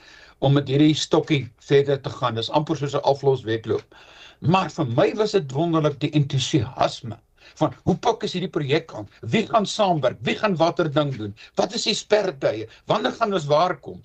om 0.40 0.56
met 0.56 0.68
hierdie 0.68 0.94
stokkie 0.96 1.42
verder 1.70 2.00
te 2.00 2.10
gaan. 2.10 2.38
Dis 2.38 2.50
amper 2.50 2.76
soos 2.80 2.94
'n 2.96 3.06
afloswedloop. 3.12 3.96
Maar 4.40 4.70
vir 4.70 4.86
my 4.86 5.08
was 5.16 5.32
dit 5.36 5.52
wonderlik 5.52 6.00
die 6.00 6.12
entoesiasme 6.16 7.18
van 7.60 7.74
hoe 7.84 7.96
pak 7.96 8.22
is 8.24 8.32
hierdie 8.32 8.52
projek 8.52 8.94
aan? 8.94 9.08
Wie 9.20 9.46
gaan 9.46 9.66
saamwerk? 9.66 10.18
Wie 10.22 10.36
gaan 10.38 10.56
watter 10.56 10.88
ding 10.92 11.12
doen? 11.16 11.34
Wat 11.60 11.74
is 11.74 11.84
die 11.88 11.94
spertye? 11.94 12.68
Wanneer 12.86 13.12
gaan 13.12 13.34
ons 13.36 13.48
waar 13.50 13.76
kom? 13.76 14.00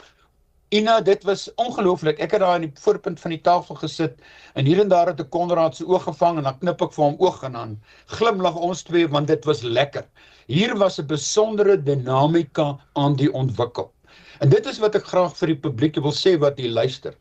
Ina, 0.76 1.00
dit 1.02 1.24
was 1.24 1.46
ongelooflik. 1.62 2.20
Ek 2.20 2.34
het 2.36 2.42
daar 2.42 2.58
aan 2.58 2.66
die 2.66 2.72
voorpunt 2.84 3.20
van 3.22 3.32
die 3.32 3.42
tafel 3.42 3.78
gesit 3.80 4.18
en 4.60 4.66
hier 4.66 4.82
en 4.82 4.90
daar 4.92 5.12
het 5.14 5.22
ek 5.24 5.30
Konrad 5.32 5.78
se 5.78 5.86
oog 5.88 6.04
gevang 6.10 6.42
en 6.42 6.50
dan 6.50 6.58
knip 6.60 6.82
ek 6.82 6.96
vir 6.98 7.06
hom 7.06 7.20
oog 7.22 7.44
en 7.48 7.56
dan 7.60 7.76
glimlag 8.18 8.58
ons 8.70 8.84
twee 8.84 9.08
want 9.08 9.32
dit 9.32 9.46
was 9.48 9.62
lekker. 9.64 10.04
Hier 10.52 10.76
was 10.82 11.00
'n 11.00 11.08
besondere 11.08 11.78
dinamika 11.78 12.78
aan 12.94 13.16
die 13.16 13.32
ontwikkel. 13.32 13.92
En 14.40 14.50
dit 14.50 14.66
is 14.66 14.80
wat 14.80 14.96
ek 14.96 15.06
graag 15.06 15.36
vir 15.38 15.48
die 15.48 15.62
publiek 15.68 15.96
wil 15.96 16.12
sê 16.12 16.38
wat 16.40 16.58
hier 16.58 16.72
luister. 16.72 17.16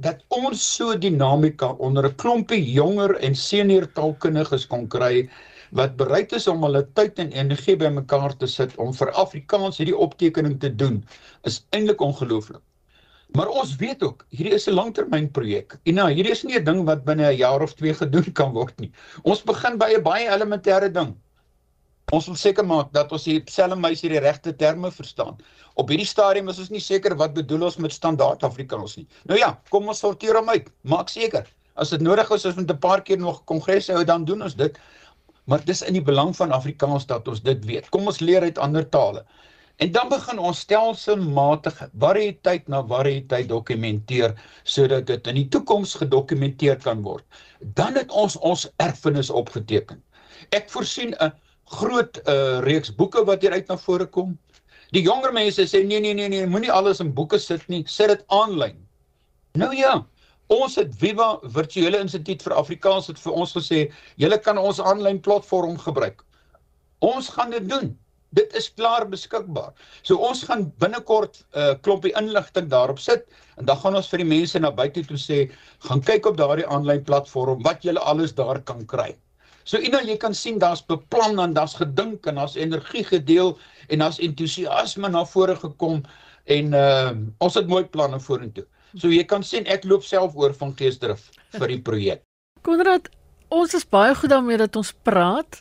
dat 0.00 0.22
ons 0.32 0.60
so 0.76 0.96
dinamika 0.96 1.66
onder 1.86 2.06
'n 2.08 2.16
klompie 2.22 2.72
jonger 2.72 3.12
en 3.26 3.34
senior 3.34 3.86
taalkundiges 3.98 4.66
kon 4.66 4.86
kry 4.88 5.28
wat 5.72 5.96
bereid 5.96 6.32
is 6.32 6.48
om 6.48 6.64
hulle 6.66 6.82
tyd 6.98 7.18
en 7.18 7.32
energie 7.42 7.76
bymekaar 7.76 8.34
te 8.38 8.46
sit 8.46 8.72
om 8.84 8.94
vir 9.00 9.12
Afrikaans 9.24 9.78
hierdie 9.78 9.96
optekening 10.06 10.58
te 10.60 10.70
doen, 10.82 11.04
is 11.44 11.60
eintlik 11.76 12.00
ongelooflik. 12.00 12.62
Maar 13.36 13.52
ons 13.62 13.76
weet 13.78 14.02
ook, 14.02 14.24
hierdie 14.34 14.56
is 14.56 14.66
'n 14.68 14.74
langtermynprojek. 14.74 15.78
En 15.84 15.94
nou, 15.94 16.08
hierdie 16.10 16.32
is 16.32 16.44
nie 16.44 16.58
'n 16.58 16.64
ding 16.64 16.84
wat 16.86 17.04
binne 17.04 17.30
'n 17.30 17.36
jaar 17.36 17.62
of 17.62 17.74
2 17.74 17.94
gedoen 17.94 18.32
kan 18.32 18.52
word 18.52 18.80
nie. 18.80 18.90
Ons 19.22 19.42
begin 19.42 19.78
by 19.78 19.94
'n 19.94 20.02
baie 20.02 20.26
elementêre 20.26 20.92
ding. 20.92 21.14
Ons 22.10 22.26
wil 22.26 22.38
seker 22.38 22.66
maak 22.66 22.88
dat 22.94 23.12
ons 23.14 23.24
hier 23.28 23.42
selfmeis 23.46 24.00
hierdie 24.02 24.22
regte 24.22 24.50
terme 24.58 24.90
verstaan. 24.90 25.36
Op 25.78 25.92
hierdie 25.92 26.08
stadium 26.08 26.48
is 26.50 26.58
ons 26.58 26.72
nie 26.74 26.82
seker 26.82 27.14
wat 27.18 27.36
bedoel 27.36 27.68
ons 27.68 27.76
met 27.78 27.94
standaard 27.94 28.42
Afrikaans 28.46 28.96
nie. 28.98 29.06
Nou 29.30 29.38
ja, 29.38 29.52
kom 29.70 29.86
ons 29.92 30.02
sorteer 30.02 30.40
hom 30.40 30.50
uit. 30.50 30.66
Maak 30.82 31.12
seker. 31.12 31.46
As 31.78 31.92
dit 31.94 32.02
nodig 32.02 32.32
is, 32.34 32.46
ons 32.50 32.58
'n 32.58 32.78
paar 32.82 33.02
keer 33.06 33.18
nog 33.18 33.44
kongresse 33.46 33.94
hou, 33.94 34.04
dan 34.04 34.24
doen 34.24 34.42
ons 34.42 34.56
dit. 34.56 34.78
Maar 35.46 35.62
dis 35.64 35.82
in 35.82 35.94
die 35.94 36.02
belang 36.02 36.34
van 36.36 36.50
Afrikaans 36.52 37.06
dat 37.06 37.28
ons 37.28 37.42
dit 37.42 37.64
weet. 37.64 37.88
Kom 37.90 38.06
ons 38.06 38.20
leer 38.20 38.42
uit 38.42 38.58
ander 38.58 38.88
tale. 38.88 39.24
En 39.78 39.92
dan 39.92 40.08
begin 40.08 40.38
ons 40.38 40.58
stelselmatig 40.58 41.78
variëteit 41.98 42.68
na 42.68 42.82
variëteit 42.86 43.48
dokumenteer 43.48 44.34
sodat 44.64 45.06
dit 45.06 45.26
in 45.26 45.34
die 45.34 45.48
toekoms 45.48 45.94
gedokumenteer 45.94 46.76
kan 46.82 47.02
word. 47.02 47.24
Dan 47.60 47.94
het 47.94 48.10
ons 48.10 48.36
ons 48.36 48.66
erfenis 48.76 49.30
opgeteken. 49.30 50.02
Ek 50.50 50.68
voorsien 50.70 51.14
'n 51.14 51.32
groot 51.70 52.18
uh, 52.26 52.60
reeks 52.66 52.94
boeke 52.98 53.22
wat 53.26 53.42
hier 53.44 53.54
uit 53.54 53.68
na 53.70 53.76
vore 53.78 54.06
kom. 54.06 54.34
Die 54.94 55.02
jonger 55.06 55.32
mense 55.34 55.66
sê 55.70 55.84
nee 55.86 56.00
nee 56.02 56.14
nee 56.18 56.28
nee, 56.28 56.46
moenie 56.46 56.72
alles 56.74 57.00
in 57.02 57.12
boeke 57.14 57.38
sit 57.38 57.66
nie, 57.70 57.84
sit 57.86 58.10
dit 58.10 58.24
aanlyn. 58.34 58.78
Nou 59.58 59.70
ja, 59.76 60.00
ons 60.50 60.74
het 60.78 60.94
Viva 60.98 61.36
Virtuele 61.54 62.00
Instituut 62.02 62.42
vir 62.42 62.56
Afrikaans 62.58 63.10
het 63.10 63.18
vir 63.22 63.38
ons 63.38 63.54
gesê, 63.54 63.84
julle 64.18 64.38
kan 64.42 64.58
ons 64.58 64.82
aanlyn 64.82 65.22
platform 65.22 65.78
gebruik. 65.78 66.24
Ons 67.06 67.30
gaan 67.36 67.54
dit 67.54 67.68
doen. 67.70 67.92
Dit 68.34 68.52
is 68.58 68.68
klaar 68.78 69.06
beskikbaar. 69.10 69.70
So 70.06 70.18
ons 70.26 70.42
gaan 70.46 70.68
binnekort 70.82 71.40
'n 71.40 71.58
uh, 71.58 71.74
klompie 71.82 72.14
inligting 72.18 72.68
daarop 72.70 72.98
sit 72.98 73.26
en 73.58 73.64
dan 73.66 73.76
gaan 73.76 73.96
ons 73.96 74.10
vir 74.10 74.22
die 74.22 74.30
mense 74.34 74.58
na 74.58 74.70
buite 74.70 75.02
toe 75.06 75.18
sê, 75.18 75.38
gaan 75.86 76.02
kyk 76.02 76.26
op 76.26 76.36
daardie 76.36 76.66
aanlyn 76.66 77.02
platform 77.04 77.62
wat 77.62 77.82
julle 77.82 78.02
alles 78.12 78.34
daar 78.34 78.62
kan 78.62 78.86
kry. 78.86 79.14
So 79.70 79.78
eendag 79.78 80.08
jy 80.08 80.16
kan 80.18 80.34
sien 80.34 80.58
daar's 80.58 80.80
beplan 80.82 81.38
en 81.38 81.52
daar's 81.54 81.76
gedink 81.78 82.26
en 82.26 82.40
daar's 82.40 82.56
energie 82.58 83.04
gedeel 83.06 83.52
en 83.86 84.02
daar's 84.02 84.18
entoesiasme 84.18 85.06
na 85.08 85.22
vore 85.30 85.54
gekom 85.60 86.00
en 86.50 86.74
uh, 86.74 87.12
ons 87.38 87.54
het 87.54 87.70
mooi 87.70 87.84
planne 87.86 88.18
vorentoe. 88.18 88.64
So 88.98 89.12
jy 89.14 89.22
kan 89.30 89.46
sien 89.46 89.68
ek 89.70 89.86
loop 89.86 90.02
self 90.02 90.34
oor 90.34 90.56
van 90.58 90.74
geesdrif 90.74 91.28
vir 91.54 91.70
die 91.70 91.78
projek. 91.86 92.24
Konrad, 92.66 93.06
ons 93.54 93.76
is 93.78 93.86
baie 93.86 94.16
goed 94.18 94.34
daarmee 94.34 94.58
dat 94.58 94.74
ons 94.80 94.90
praat 95.06 95.60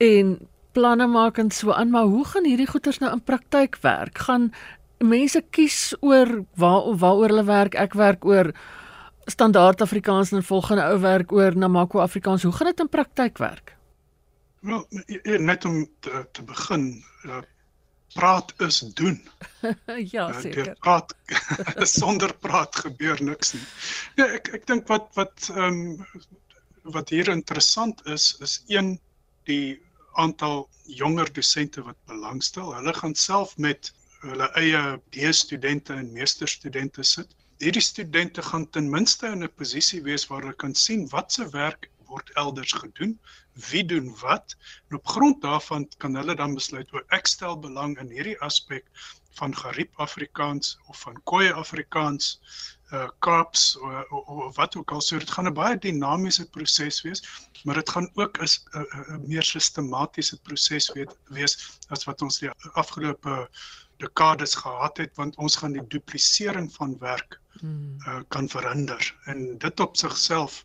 en 0.00 0.38
planne 0.76 1.04
maak 1.08 1.36
en 1.40 1.52
so 1.52 1.76
aan, 1.76 1.92
maar 1.92 2.08
hoe 2.08 2.24
gaan 2.32 2.48
hierdie 2.48 2.68
goeders 2.70 3.02
nou 3.04 3.12
in 3.12 3.20
praktyk 3.20 3.76
werk? 3.84 4.24
Gaan 4.30 4.48
mense 5.04 5.44
kies 5.52 5.92
oor 6.00 6.38
waar 6.56 6.88
waaroor 6.96 7.34
hulle 7.34 7.44
werk? 7.52 7.76
Ek 7.76 7.96
werk 8.00 8.24
oor 8.24 8.54
standaard 9.26 9.80
Afrikaans 9.80 10.32
en 10.32 10.44
volgende 10.44 10.82
ou 10.82 10.98
werk 11.02 11.32
oor 11.32 11.56
Namako 11.56 12.00
Afrikaans. 12.00 12.42
Hoe 12.42 12.52
gaan 12.52 12.66
dit 12.66 12.80
in 12.80 12.88
praktyk 12.88 13.38
werk? 13.38 13.76
Wel, 14.60 14.86
e, 14.90 15.18
e, 15.22 15.38
net 15.38 15.64
om 15.64 15.86
te, 16.00 16.26
te 16.32 16.42
begin, 16.42 17.04
uh, 17.26 17.38
praat 18.14 18.54
is 18.56 18.78
doen. 18.78 19.20
ja, 20.14 20.28
uh, 20.28 20.40
seker. 20.40 20.72
Praat 20.80 21.14
sonder 21.98 22.34
praat 22.34 22.76
gebeur 22.76 23.22
niks 23.22 23.52
nie. 23.52 23.66
Ja, 24.20 24.30
ek 24.38 24.52
ek 24.60 24.66
dink 24.70 24.88
wat 24.92 25.10
wat 25.18 25.50
ehm 25.54 25.82
um, 25.82 26.24
wat 26.94 27.10
hier 27.10 27.28
interessant 27.32 28.04
is 28.06 28.36
is 28.46 28.60
een 28.70 28.92
die 29.50 29.78
aantal 30.22 30.68
jonger 30.86 31.32
dosente 31.34 31.82
wat 31.82 31.98
belangstel. 32.06 32.70
Hulle 32.74 32.94
gaan 32.94 33.14
self 33.18 33.56
met 33.58 33.90
hulle 34.22 34.46
eie 34.58 34.82
D-studente 35.14 35.94
en 35.94 36.12
meesterstudente 36.14 37.02
sit. 37.02 37.34
Hierdie 37.58 37.80
studente 37.80 38.42
gaan 38.42 38.70
ten 38.70 38.90
minste 38.92 39.26
in 39.32 39.42
'n 39.44 39.54
posisie 39.58 40.02
wees 40.04 40.26
waar 40.28 40.42
hulle 40.42 40.56
kan 40.62 40.74
sien 40.74 41.04
wat 41.08 41.32
se 41.32 41.44
werk 41.50 41.86
word 42.08 42.30
elders 42.42 42.72
gedoen, 42.72 43.14
wie 43.70 43.84
doen 43.92 44.10
wat 44.20 44.56
en 44.88 44.96
op 44.98 45.06
grond 45.08 45.40
daarvan 45.42 45.86
kan 45.96 46.14
hulle 46.20 46.34
dan 46.36 46.54
besluit 46.54 46.92
oor 46.92 47.04
ek 47.18 47.26
stel 47.26 47.56
belang 47.58 47.94
in 48.02 48.10
hierdie 48.12 48.36
aspek 48.48 48.84
van 49.38 49.56
Gariep 49.56 49.96
Afrikaans 50.06 50.74
of 50.92 51.00
van 51.06 51.16
Khoi 51.24 51.48
Afrikaans 51.62 52.28
uh 52.92 53.08
Kaaps 53.24 53.64
of 54.10 54.56
wat 54.56 54.76
ook 54.76 54.92
al. 54.92 55.00
So 55.00 55.18
dit 55.18 55.30
gaan 55.30 55.48
'n 55.48 55.56
baie 55.56 55.78
dinamiese 55.78 56.44
proses 56.58 57.00
wees 57.08 57.24
maar 57.64 57.80
dit 57.80 57.90
gaan 57.90 58.10
ook 58.14 58.38
'n 58.38 58.52
'n 59.16 59.24
meer 59.32 59.48
sistematiese 59.54 60.36
proses 60.42 60.92
wees 61.38 61.56
as 61.88 62.04
wat 62.04 62.22
ons 62.22 62.38
die 62.38 62.52
afgelope 62.84 63.48
dekades 63.96 64.54
gehad 64.54 64.96
het 64.96 65.16
want 65.16 65.36
ons 65.36 65.56
gaan 65.56 65.72
die 65.72 65.88
duplisering 65.88 66.72
van 66.72 66.98
werk 66.98 67.40
hmm. 67.60 67.96
uh 68.06 68.20
kan 68.28 68.48
verhinder 68.48 69.14
en 69.24 69.58
dit 69.58 69.80
op 69.80 69.96
sigself 69.96 70.64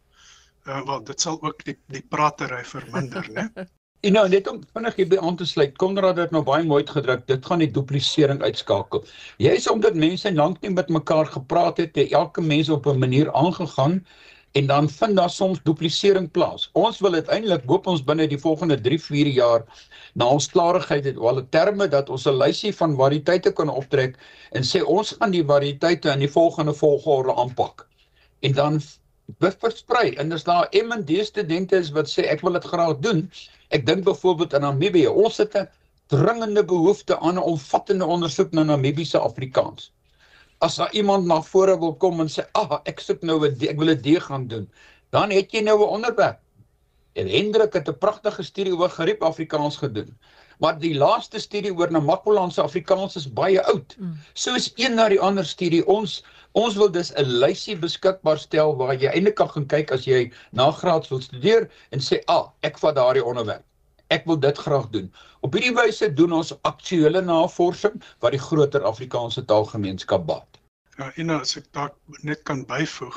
uh 0.66 0.82
wel 0.86 1.04
dit 1.04 1.22
sal 1.22 1.42
ook 1.42 1.64
die 1.66 1.78
die 1.88 2.06
pratery 2.10 2.64
verminder 2.66 3.30
né 3.32 3.50
En 4.02 4.16
nou 4.18 4.24
net 4.30 4.48
om 4.50 4.62
vinnig 4.74 4.96
hierby 4.98 5.18
aan 5.22 5.36
te 5.38 5.46
sluit, 5.46 5.76
Konrad 5.78 6.18
het 6.18 6.32
nou 6.34 6.42
baie 6.42 6.64
mooi 6.66 6.82
uitgedruk, 6.82 7.28
dit 7.30 7.46
gaan 7.46 7.62
die 7.62 7.70
duplisering 7.70 8.40
uitskakel. 8.42 9.04
Jy 9.38 9.52
is 9.60 9.68
omdat 9.70 10.00
mense 10.04 10.32
lank 10.34 10.58
nie 10.66 10.72
met 10.74 10.90
mekaar 10.90 11.30
gepraat 11.30 11.78
het, 11.78 11.94
het 11.94 12.16
elke 12.18 12.42
mens 12.42 12.72
op 12.74 12.90
'n 12.90 12.98
manier 12.98 13.30
aangegaan 13.38 14.00
en 14.52 14.68
dan 14.68 14.90
vind 14.90 15.16
daar 15.16 15.30
soms 15.30 15.60
duplisering 15.64 16.32
plaas. 16.32 16.70
Ons 16.74 17.00
wil 17.00 17.14
uiteindelik 17.14 17.64
hoop 17.66 17.88
ons 17.88 18.04
binne 18.04 18.28
die 18.28 18.40
volgende 18.40 18.78
3-4 18.88 19.32
jaar 19.36 19.64
na 20.14 20.26
ons 20.26 20.50
klarigheid 20.52 21.06
het 21.06 21.18
al 21.18 21.40
'n 21.40 21.50
terme 21.50 21.88
dat 21.88 22.10
ons 22.10 22.28
'n 22.28 22.38
lysie 22.38 22.74
van 22.76 22.96
variëteite 22.96 23.52
kan 23.52 23.70
optrek 23.70 24.18
en 24.52 24.64
sê 24.64 24.84
ons 24.84 25.16
gaan 25.20 25.32
die 25.32 25.46
variëteite 25.46 26.10
in 26.10 26.20
die 26.20 26.32
volgende 26.38 26.74
volgorde 26.74 27.36
aanpak. 27.36 27.88
En 28.42 28.54
dan 28.54 28.82
versprei 29.40 30.16
en 30.16 30.32
as 30.32 30.44
daar 30.44 30.68
MD 30.72 31.26
studente 31.26 31.76
is 31.76 31.92
wat 31.92 32.10
sê 32.10 32.28
ek 32.28 32.42
wil 32.42 32.54
dit 32.54 32.64
graag 32.64 33.00
doen, 33.00 33.30
Ek 33.72 33.86
dink 33.88 34.04
byvoorbeeld 34.04 34.54
aan 34.54 34.66
Namibië. 34.68 35.08
Ons 35.08 35.38
het 35.38 35.56
'n 35.56 35.70
dringende 36.12 36.64
behoefte 36.66 37.20
aan 37.20 37.36
'n 37.36 37.48
omvattende 37.52 38.06
ondersoek 38.06 38.52
na 38.52 38.64
Namibiese 38.64 39.20
Afrikaans. 39.20 39.94
As 40.62 40.78
daar 40.78 40.94
iemand 40.94 41.26
na 41.26 41.42
vore 41.42 41.78
wil 41.80 41.96
kom 41.96 42.20
en 42.22 42.30
sê, 42.30 42.46
"Ag, 42.54 42.82
ek 42.86 43.00
soek 43.00 43.22
nou 43.22 43.40
'n 43.48 43.58
ek 43.70 43.78
wil 43.78 43.90
'n 43.90 44.02
D 44.02 44.22
gaan 44.22 44.48
doen." 44.48 44.70
Dan 45.12 45.32
het 45.32 45.52
jy 45.52 45.62
nou 45.62 45.78
'n 45.80 45.94
onderwerp. 45.98 46.40
En 47.14 47.28
Hendrik 47.28 47.74
het 47.74 47.90
'n 47.90 47.98
pragtige 47.98 48.44
studie 48.44 48.76
oor 48.76 48.90
Gariep 48.90 49.24
Afrikaans 49.24 49.78
gedoen. 49.78 50.18
Maar 50.60 50.80
die 50.80 50.96
laaste 50.96 51.40
studie 51.40 51.74
oor 51.74 51.92
Namakolandse 51.92 52.62
Afrikaans 52.62 53.16
is 53.16 53.34
baie 53.34 53.64
oud. 53.64 53.96
Mm. 54.00 54.18
So 54.34 54.56
is 54.56 54.72
een 54.76 54.94
na 54.94 55.10
die 55.10 55.20
ander 55.20 55.46
studie. 55.46 55.88
Ons 55.88 56.24
Ons 56.52 56.76
wil 56.76 56.92
dus 56.92 57.14
'n 57.16 57.24
lysie 57.24 57.78
beskikbaar 57.80 58.38
stel 58.38 58.76
waar 58.76 58.96
jy 58.96 59.08
eintlik 59.08 59.36
kan 59.36 59.50
gaan 59.50 59.68
kyk 59.68 59.92
as 59.92 60.06
jy 60.06 60.32
nagraads 60.52 61.10
wil 61.10 61.22
studeer 61.22 61.70
en 61.92 62.00
sê, 62.00 62.20
"Ag, 62.26 62.36
ah, 62.36 62.52
ek 62.62 62.78
vat 62.78 62.96
daardie 62.96 63.24
onderwerp. 63.26 63.64
Ek 64.12 64.28
wil 64.30 64.40
dit 64.40 64.58
graag 64.58 64.90
doen." 64.96 65.12
Op 65.42 65.54
hierdie 65.58 65.76
wyse 65.76 66.14
doen 66.14 66.36
ons 66.38 66.54
aktuele 66.68 67.22
navorsing 67.22 68.02
wat 68.20 68.36
die 68.36 68.44
groter 68.48 68.84
Afrikaanse 68.84 69.46
taalgemeenskap 69.46 70.28
baat. 70.28 70.60
Ja, 71.00 71.08
en 71.16 71.30
as 71.34 71.56
ek 71.58 71.72
dalk 71.74 71.96
net 72.28 72.44
kan 72.46 72.66
byvoeg, 72.70 73.16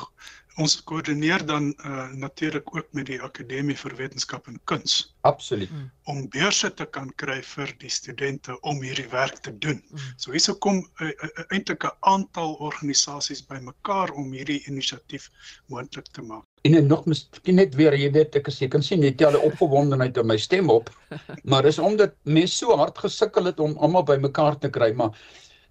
ons 0.62 0.76
koördineer 0.86 1.42
dan 1.46 1.72
uh, 1.86 2.06
natuurlik 2.12 2.76
ook 2.76 2.92
met 2.94 3.08
die 3.10 3.18
Akademie 3.22 3.76
vir 3.76 3.96
Wetenskap 3.98 4.46
en 4.46 4.60
Kuns. 4.70 5.14
Absoluut. 5.26 5.70
Mm. 5.70 5.90
Om 6.12 6.22
beurse 6.36 6.70
te 6.78 6.86
kan 6.96 7.10
kry 7.22 7.40
vir 7.42 7.74
die 7.82 7.90
studente 7.90 8.56
om 8.62 8.82
hierdie 8.82 9.08
werk 9.10 9.42
te 9.42 9.52
doen. 9.58 9.82
Mm. 9.90 10.06
So 10.16 10.32
hierso 10.36 10.54
kom 10.54 10.80
uh, 11.02 11.10
uh, 11.10 11.46
eintlik 11.48 11.84
'n 11.84 11.96
aantal 12.14 12.54
organisasies 12.70 13.42
bymekaar 13.50 14.14
om 14.14 14.32
hierdie 14.32 14.62
inisiatief 14.70 15.30
moontlik 15.66 16.08
te 16.12 16.22
maak. 16.22 16.46
En 16.64 16.74
en 16.74 16.86
nog 16.86 17.04
miskien 17.04 17.54
net 17.60 17.74
weer, 17.76 17.92
jy 17.92 18.10
weet, 18.10 18.36
ek 18.40 18.46
as 18.48 18.58
jy 18.62 18.70
kan 18.72 18.82
sien 18.82 19.02
jy 19.04 19.12
tel 19.20 19.36
'n 19.36 19.46
opgewondenheid 19.50 20.16
in 20.16 20.26
my 20.26 20.36
stem 20.36 20.70
op. 20.72 20.90
Maar 21.50 21.62
dis 21.62 21.78
omdat 21.78 22.14
mense 22.24 22.56
so 22.56 22.76
hard 22.76 22.98
gesukkel 22.98 23.44
het 23.44 23.60
om 23.60 23.76
almal 23.76 24.04
bymekaar 24.04 24.58
te 24.58 24.70
kry, 24.70 24.92
maar 24.92 25.12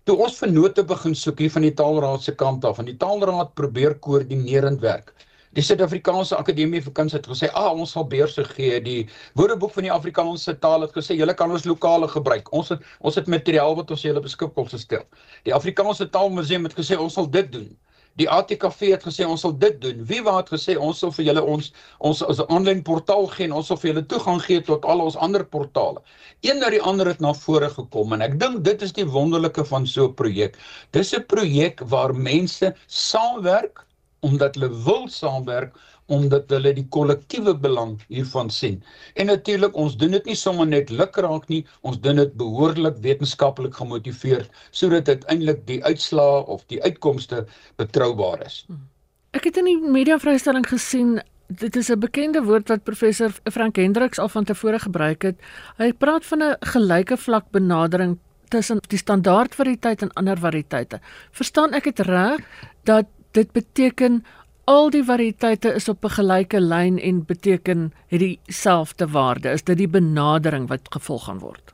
Toe 0.04 0.18
ons 0.20 0.34
vennote 0.36 0.84
begin 0.84 1.14
soek 1.16 1.40
hier 1.40 1.52
van 1.52 1.64
die 1.64 1.76
Taalraad 1.80 2.26
se 2.26 2.34
kant 2.36 2.66
af, 2.68 2.80
en 2.82 2.90
die 2.90 2.98
Taalraad 3.00 3.54
probeer 3.56 3.94
koördinerend 4.04 4.82
werk. 4.84 5.14
Die 5.56 5.64
Suid-Afrikaanse 5.64 6.36
Akademie 6.36 6.82
vir 6.84 6.94
Kuns 6.98 7.16
het 7.16 7.30
gesê, 7.30 7.48
"Ag, 7.54 7.70
ah, 7.70 7.80
ons 7.80 7.92
sal 7.96 8.04
beurse 8.12 8.44
gee." 8.44 8.82
Die 8.82 9.08
Woordeboek 9.40 9.72
van 9.72 9.84
die 9.84 9.92
Afrikaanse 9.92 10.60
taal 10.60 10.82
het 10.82 10.92
gesê, 10.92 11.16
"Julle 11.16 11.34
kan 11.34 11.52
ons 11.52 11.64
lokale 11.64 12.08
gebruik. 12.08 12.52
Ons 12.52 12.70
het 12.70 12.82
ons 13.00 13.16
het 13.16 13.28
materiaal 13.28 13.76
wat 13.76 13.92
ons 13.92 14.02
julle 14.02 14.20
beskikbaar 14.20 14.70
gestel." 14.70 15.06
Die 15.46 15.54
Afrikaanse 15.54 16.10
Taalmuseum 16.10 16.64
het 16.64 16.76
gesê, 16.76 17.00
"Ons 17.00 17.14
sal 17.14 17.30
dit 17.30 17.52
doen." 17.52 17.78
Die 18.22 18.28
ATKV 18.30 18.92
het 18.92 19.06
gesê 19.08 19.26
ons 19.26 19.42
sal 19.42 19.56
dit 19.58 19.80
doen. 19.82 20.02
Wie 20.10 20.22
wat 20.26 20.52
gesê 20.54 20.76
ons 20.78 21.00
sal 21.02 21.14
vir 21.16 21.26
julle 21.32 21.44
ons 21.56 21.72
ons 22.10 22.22
as 22.30 22.42
'n 22.44 22.52
aanlyn 22.56 22.84
portaal 22.90 23.26
gee 23.36 23.46
en 23.48 23.56
ons 23.60 23.68
sal 23.68 23.80
vir 23.82 23.90
julle 23.92 24.06
toegang 24.12 24.42
gee 24.42 24.62
tot 24.62 24.86
al 24.86 25.02
ons 25.02 25.18
ander 25.28 25.44
portale. 25.56 26.02
Een 26.42 26.60
na 26.60 26.70
die 26.70 26.82
ander 26.82 27.08
het 27.08 27.22
na 27.22 27.34
vore 27.34 27.70
gekom 27.70 28.14
en 28.14 28.22
ek 28.22 28.38
dink 28.40 28.64
dit 28.64 28.82
is 28.82 28.94
die 28.94 29.06
wonderlike 29.06 29.66
van 29.66 29.88
so 29.88 30.06
'n 30.06 30.14
projek. 30.14 30.58
Dis 30.92 31.14
'n 31.14 31.26
projek 31.26 31.82
waar 31.90 32.14
mense 32.14 32.76
saamwerk 32.88 33.86
omdat 34.22 34.56
hulle 34.56 34.70
wil 34.86 35.08
saamwerk 35.10 35.74
omdat 36.06 36.50
hulle 36.52 36.74
die 36.74 36.88
kollektiewe 36.90 37.56
belang 37.56 37.98
hiervan 38.08 38.50
sien. 38.50 38.84
En 39.16 39.26
natuurlik 39.32 39.76
ons 39.76 39.98
doen 39.98 40.12
dit 40.12 40.26
nie 40.26 40.36
sommer 40.36 40.68
net 40.68 40.90
lukraak 40.90 41.48
nie, 41.50 41.66
ons 41.82 42.00
doen 42.00 42.16
dit 42.16 42.34
behoorlik 42.40 42.98
wetenskaplik 43.02 43.76
gemotiveerd 43.76 44.50
sodat 44.72 45.08
uiteindelik 45.08 45.66
die 45.68 45.84
uitslae 45.84 46.44
of 46.46 46.66
die 46.68 46.82
uitkomste 46.84 47.46
betroubaar 47.76 48.46
is. 48.46 48.64
Hmm. 48.68 48.90
Ek 49.34 49.48
het 49.50 49.58
in 49.58 49.66
die 49.66 49.80
media 49.82 50.20
vrystelling 50.22 50.68
gesien 50.70 51.22
dit 51.48 51.76
is 51.76 51.90
'n 51.90 52.00
bekende 52.00 52.44
woord 52.44 52.68
wat 52.68 52.84
professor 52.84 53.32
Frank 53.52 53.76
Hendriks 53.76 54.20
al 54.20 54.30
van 54.30 54.44
tevore 54.44 54.80
gebruik 54.80 55.22
het. 55.22 55.36
Hy 55.78 55.94
praat 55.94 56.26
van 56.26 56.44
'n 56.44 56.56
gelyke 56.60 57.18
vlak 57.18 57.52
benadering 57.52 58.18
tussen 58.50 58.80
die 58.88 58.98
standaard 58.98 59.56
variëteit 59.56 60.02
en 60.02 60.14
ander 60.14 60.38
variëteite. 60.38 61.00
Verstaan 61.32 61.74
ek 61.74 61.84
dit 61.84 62.00
reg 62.00 62.40
dat 62.84 63.06
dit 63.32 63.52
beteken 63.52 64.24
al 64.70 64.90
die 64.94 65.04
variëteite 65.04 65.74
is 65.76 65.90
op 65.90 66.06
'n 66.06 66.16
gelyke 66.18 66.60
lyn 66.60 67.00
en 67.00 67.26
beteken 67.26 67.94
het 68.08 68.20
dieselfde 68.20 69.08
waarde? 69.08 69.50
Is 69.50 69.64
dit 69.64 69.78
die 69.78 69.88
benadering 69.88 70.68
wat 70.68 70.88
gevolg 70.90 71.26
gaan 71.26 71.40
word? 71.40 71.74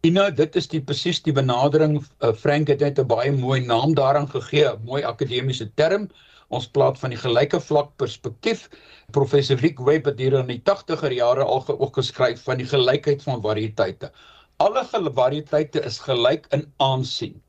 Ina, 0.00 0.30
dit 0.30 0.56
is 0.56 0.68
die 0.68 0.80
presies 0.80 1.22
die 1.22 1.32
benadering. 1.32 2.04
Uh, 2.20 2.32
Frank 2.32 2.68
het 2.68 2.80
net 2.80 2.98
'n 2.98 3.06
baie 3.06 3.32
mooi 3.32 3.60
naam 3.60 3.94
daaraan 3.94 4.28
gegee, 4.28 4.66
'n 4.66 4.84
mooi 4.84 5.02
akademiese 5.02 5.70
term. 5.74 6.08
Ons 6.48 6.66
praat 6.68 6.98
van 6.98 7.10
die 7.10 7.18
gelyke 7.18 7.60
vlak 7.60 7.96
perspektief. 7.96 8.68
Professor 9.10 9.56
Rick 9.56 9.78
Webb 9.78 10.04
het 10.04 10.18
hier 10.18 10.32
in 10.32 10.46
die 10.46 10.62
80er 10.64 11.12
jare 11.12 11.44
al 11.44 11.64
ook 11.78 11.94
geskryf 11.94 12.42
van 12.42 12.56
die 12.56 12.66
gelykheid 12.66 13.22
van 13.22 13.42
variëteite. 13.42 14.10
Alle 14.56 14.84
variëteite 15.14 15.84
is 15.84 15.98
gelyk 15.98 16.46
in 16.50 16.72
aansien. 16.76 17.42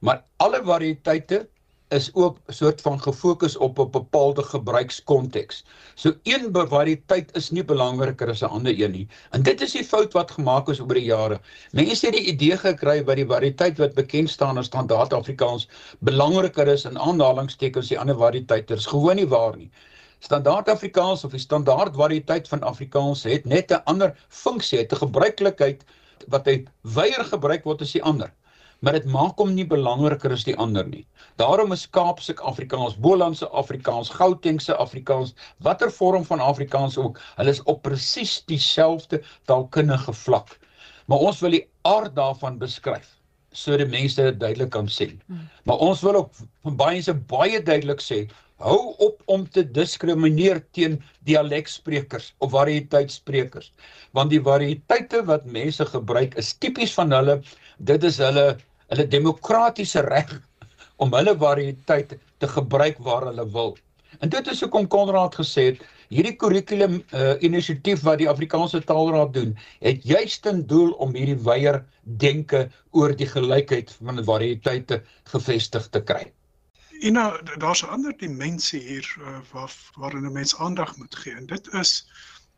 Maar 0.00 0.24
alle 0.36 0.60
variëteite 0.64 1.48
is 1.88 2.10
ook 2.14 2.36
'n 2.46 2.52
soort 2.52 2.80
van 2.80 3.00
gefokus 3.00 3.56
op 3.56 3.78
'n 3.78 3.90
bepaalde 3.90 4.42
gebruikskonteks. 4.42 5.64
So 5.94 6.12
een 6.22 6.48
variëteit 6.52 7.36
is 7.36 7.50
nie 7.50 7.64
belangriker 7.64 8.28
as 8.28 8.42
'n 8.42 8.44
ander 8.56 8.80
een 8.80 8.90
nie. 8.90 9.08
En 9.30 9.42
dit 9.42 9.60
is 9.60 9.72
die 9.72 9.84
fout 9.84 10.12
wat 10.12 10.30
gemaak 10.30 10.68
is 10.68 10.80
oor 10.80 10.94
die 10.94 11.04
jare. 11.04 11.40
Mense 11.70 12.06
het 12.06 12.14
die 12.14 12.24
idee 12.24 12.56
gekry 12.56 13.04
dat 13.04 13.16
die 13.16 13.26
variëteit 13.26 13.78
wat 13.78 13.94
bekend 13.94 14.30
staan 14.30 14.58
as 14.58 14.66
standaard 14.66 15.12
Afrikaans 15.12 15.68
belangriker 15.98 16.68
is 16.68 16.84
in 16.84 16.98
aanhalingstekens 16.98 17.88
die 17.88 17.98
ander 17.98 18.16
variëteite. 18.16 18.66
Dit 18.66 18.78
is 18.78 18.86
gewoon 18.86 19.16
nie 19.16 19.28
waar 19.28 19.56
nie. 19.56 19.70
Standaard 20.18 20.68
Afrikaans 20.68 21.24
of 21.24 21.30
die 21.30 21.40
standaard 21.40 21.96
variëteit 21.96 22.48
van 22.48 22.62
Afrikaans 22.62 23.22
het 23.22 23.44
net 23.44 23.70
'n 23.70 23.82
ander 23.84 24.14
funksie, 24.28 24.78
'n 24.80 24.96
gebruiklikheid 24.96 25.84
wat 26.26 26.46
hy 26.46 26.64
weier 26.82 27.24
gebruik 27.24 27.64
word 27.64 27.80
as 27.82 27.92
die 27.92 28.02
ander 28.02 28.32
maar 28.78 28.98
dit 28.98 29.08
maak 29.10 29.40
hom 29.42 29.54
nie 29.54 29.66
belangriker 29.66 30.32
as 30.34 30.44
die 30.46 30.56
ander 30.56 30.86
nie. 30.86 31.04
Daarom 31.40 31.72
is 31.74 31.86
Kaapse 31.90 32.34
Afrikaans, 32.46 32.96
Bolandse 32.96 33.48
Afrikaans, 33.50 34.10
Gautengse 34.14 34.76
Afrikaans, 34.76 35.34
watter 35.58 35.90
vorm 35.90 36.24
van 36.24 36.40
Afrikaans 36.40 36.98
ook, 36.98 37.20
hulle 37.36 37.54
is 37.54 37.62
op 37.66 37.82
presies 37.82 38.38
dieselfde 38.50 39.22
taalkundige 39.50 40.14
vlak. 40.24 40.58
Maar 41.08 41.30
ons 41.30 41.40
wil 41.40 41.56
die 41.56 41.66
aard 41.88 42.14
daarvan 42.16 42.58
beskryf 42.60 43.14
sodat 43.58 43.88
mense 43.90 44.20
dit 44.22 44.36
duidelik 44.38 44.70
kan 44.70 44.88
sien. 44.92 45.16
Hmm. 45.26 45.46
Maar 45.64 45.80
ons 45.82 46.02
wil 46.04 46.18
ook 46.20 46.28
van 46.66 46.76
baie 46.76 47.00
se 47.02 47.14
baie 47.30 47.62
duidelik 47.64 48.02
sê, 48.04 48.18
hou 48.62 48.94
op 49.04 49.22
om 49.30 49.46
te 49.54 49.62
diskrimineer 49.62 50.60
teen 50.76 50.98
dialeksprekers 51.26 52.32
of 52.44 52.52
variëteitsprekers, 52.54 53.70
want 54.16 54.30
die 54.34 54.42
variëteite 54.42 55.22
wat 55.30 55.46
mense 55.46 55.86
gebruik 55.86 56.36
is 56.40 56.52
tipies 56.58 56.94
van 56.98 57.14
hulle. 57.14 57.38
Dit 57.78 58.04
is 58.04 58.18
hulle 58.18 58.56
hulle 58.88 59.04
demokratiese 59.08 60.00
reg 60.00 60.30
om 60.96 61.12
hulle 61.12 61.34
variëteit 61.38 62.16
te 62.38 62.48
gebruik 62.48 62.98
waar 63.04 63.28
hulle 63.28 63.44
wil. 63.52 63.76
En 64.18 64.30
dit 64.32 64.46
is 64.50 64.60
hoekom 64.64 64.88
Konrad 64.88 65.36
gesê 65.36 65.64
het 65.72 65.82
hierdie 66.08 66.34
kurrikulum 66.40 66.96
uh, 67.12 67.34
inisiatief 67.44 68.02
wat 68.06 68.22
die 68.22 68.28
Afrikaanse 68.30 68.80
Taalraad 68.88 69.34
doen, 69.34 69.52
het 69.84 70.04
juist 70.08 70.42
ten 70.46 70.64
doel 70.66 70.94
om 71.04 71.12
hierdie 71.14 71.38
weier 71.44 71.82
denke 72.02 72.64
oor 72.96 73.12
die 73.12 73.28
gelykheid 73.28 73.92
van 74.00 74.24
variëteite 74.24 75.02
gevestig 75.34 75.90
te 75.92 76.02
kry. 76.10 76.24
Ina, 77.04 77.30
daar's 77.60 77.84
'n 77.84 77.92
ander 77.94 78.16
dimensie 78.18 78.80
hier 78.80 79.06
uh, 79.20 79.38
waar 79.52 79.72
waarin 80.00 80.26
'n 80.26 80.32
mens 80.32 80.56
aandag 80.56 80.96
moet 80.96 81.14
gee 81.14 81.34
en 81.34 81.46
dit 81.46 81.68
is 81.74 82.08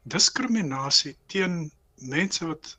diskriminasie 0.02 1.16
teen 1.26 1.72
mense 1.96 2.46
wat 2.46 2.76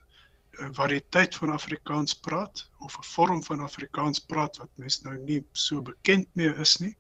variëteit 0.57 1.35
van 1.35 1.51
Afrikaans 1.51 2.13
praat 2.13 2.69
of 2.79 2.97
'n 2.97 3.03
vorm 3.03 3.43
van 3.43 3.59
Afrikaans 3.59 4.19
praat 4.19 4.57
wat 4.57 4.69
mens 4.75 5.01
nou 5.01 5.17
nie 5.17 5.45
so 5.51 5.81
bekend 5.81 6.27
mee 6.35 6.53
is 6.55 6.77
nie, 6.77 6.95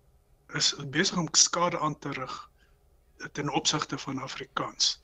is 0.53 0.73
besig 0.89 1.17
om 1.17 1.27
skade 1.31 1.79
aan 1.79 1.97
te 1.99 2.11
rig 2.11 2.49
ten 3.31 3.49
opsigte 3.49 3.97
van 3.97 4.19
Afrikaans. 4.19 4.99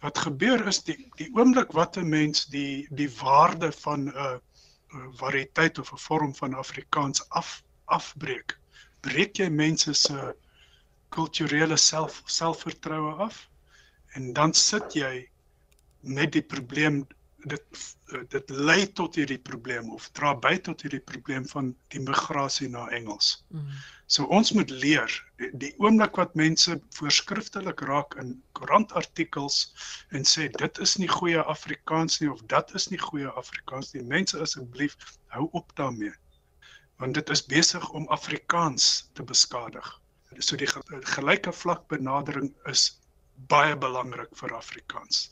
Wat 0.00 0.18
gebeur 0.18 0.66
is 0.66 0.82
die 0.82 1.10
die 1.16 1.30
oomblik 1.34 1.72
wat 1.72 1.96
'n 1.96 2.08
mens 2.08 2.46
die 2.46 2.86
die 2.90 3.10
waarde 3.20 3.72
van 3.72 4.08
'n 4.08 4.40
variëteit 5.16 5.78
of 5.78 5.92
'n 5.92 5.98
vorm 5.98 6.34
van 6.34 6.54
Afrikaans 6.54 7.28
af 7.28 7.62
afbreek, 7.84 8.58
breek 9.00 9.36
jy 9.36 9.48
mense 9.48 9.94
se 9.94 10.34
kulturele 11.08 11.76
self 11.76 12.22
selfvertroue 12.24 13.12
af 13.14 13.48
en 14.14 14.32
dan 14.32 14.54
sit 14.54 14.94
jy 14.94 15.28
met 16.00 16.32
die 16.32 16.42
probleem 16.42 17.06
dit 17.44 17.96
eh, 18.12 18.20
dit 18.28 18.50
lei 18.50 18.86
tot 18.92 19.16
hierdie 19.18 19.40
probleem 19.40 19.90
of 19.94 20.08
dra 20.16 20.32
by 20.38 20.54
tot 20.66 20.82
hierdie 20.84 21.02
probleem 21.10 21.46
van 21.48 21.72
die 21.94 22.02
migrasie 22.02 22.68
na 22.70 22.86
Engels. 22.94 23.34
Mm. 23.48 23.68
So 24.06 24.26
ons 24.36 24.52
moet 24.52 24.70
leer 24.70 25.12
die, 25.40 25.50
die 25.64 25.72
oomblik 25.82 26.18
wat 26.20 26.34
mense 26.38 26.76
voorskriftelik 26.98 27.80
raak 27.88 28.16
in 28.22 28.34
koerantartikels 28.58 29.60
en 30.16 30.26
sê 30.28 30.48
dit 30.58 30.82
is 30.86 30.96
nie 31.00 31.10
goeie 31.10 31.42
Afrikaans 31.54 32.20
nie 32.20 32.30
of 32.32 32.42
dat 32.52 32.74
is 32.78 32.90
nie 32.92 33.00
goeie 33.00 33.30
Afrikaans 33.42 33.94
nie. 33.94 34.04
Mense 34.06 34.38
asseblief 34.38 34.96
hou 35.34 35.48
op 35.52 35.72
daarmee. 35.80 36.14
Want 37.02 37.18
dit 37.18 37.30
is 37.34 37.46
besig 37.46 37.88
om 37.90 38.08
Afrikaans 38.14 39.08
te 39.18 39.24
beskadig. 39.26 39.88
So 40.38 40.56
die 40.56 40.68
gelyke 41.16 41.52
vlak 41.52 41.88
benadering 41.88 42.52
is 42.70 42.92
baie 43.50 43.74
belangrik 43.76 44.30
vir 44.38 44.54
Afrikaans 44.54 45.26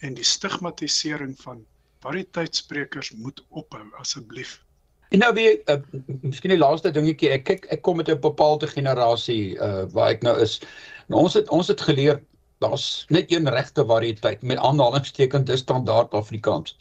en 0.00 0.14
die 0.14 0.24
stigmatisering 0.24 1.34
van 1.40 1.64
variëteitsprekers 2.04 3.10
moet 3.16 3.42
ophou 3.48 3.82
asseblief. 4.00 4.60
En 5.14 5.22
nou 5.22 5.32
weer 5.34 5.60
uh, 5.70 5.76
miskien 6.22 6.50
die 6.50 6.58
laaste 6.58 6.90
dingetjie 6.90 7.30
ek 7.36 7.44
kyk 7.46 7.68
ek 7.70 7.82
kom 7.86 8.00
met 8.00 8.10
'n 8.10 8.20
bepaalde 8.20 8.66
generasie 8.66 9.54
uh 9.56 9.84
waar 9.94 10.10
ek 10.16 10.22
nou 10.26 10.34
is. 10.42 10.58
Nou 11.06 11.22
ons 11.22 11.34
het 11.38 11.48
ons 11.48 11.68
het 11.68 11.80
geleer 11.80 12.20
daar's 12.58 13.04
net 13.08 13.30
een 13.32 13.48
regte 13.48 13.84
variëteit 13.86 14.42
met 14.42 14.58
aanhalingstekens 14.58 15.46
dis 15.46 15.60
standaard 15.60 16.14
Afrikaans. 16.14 16.74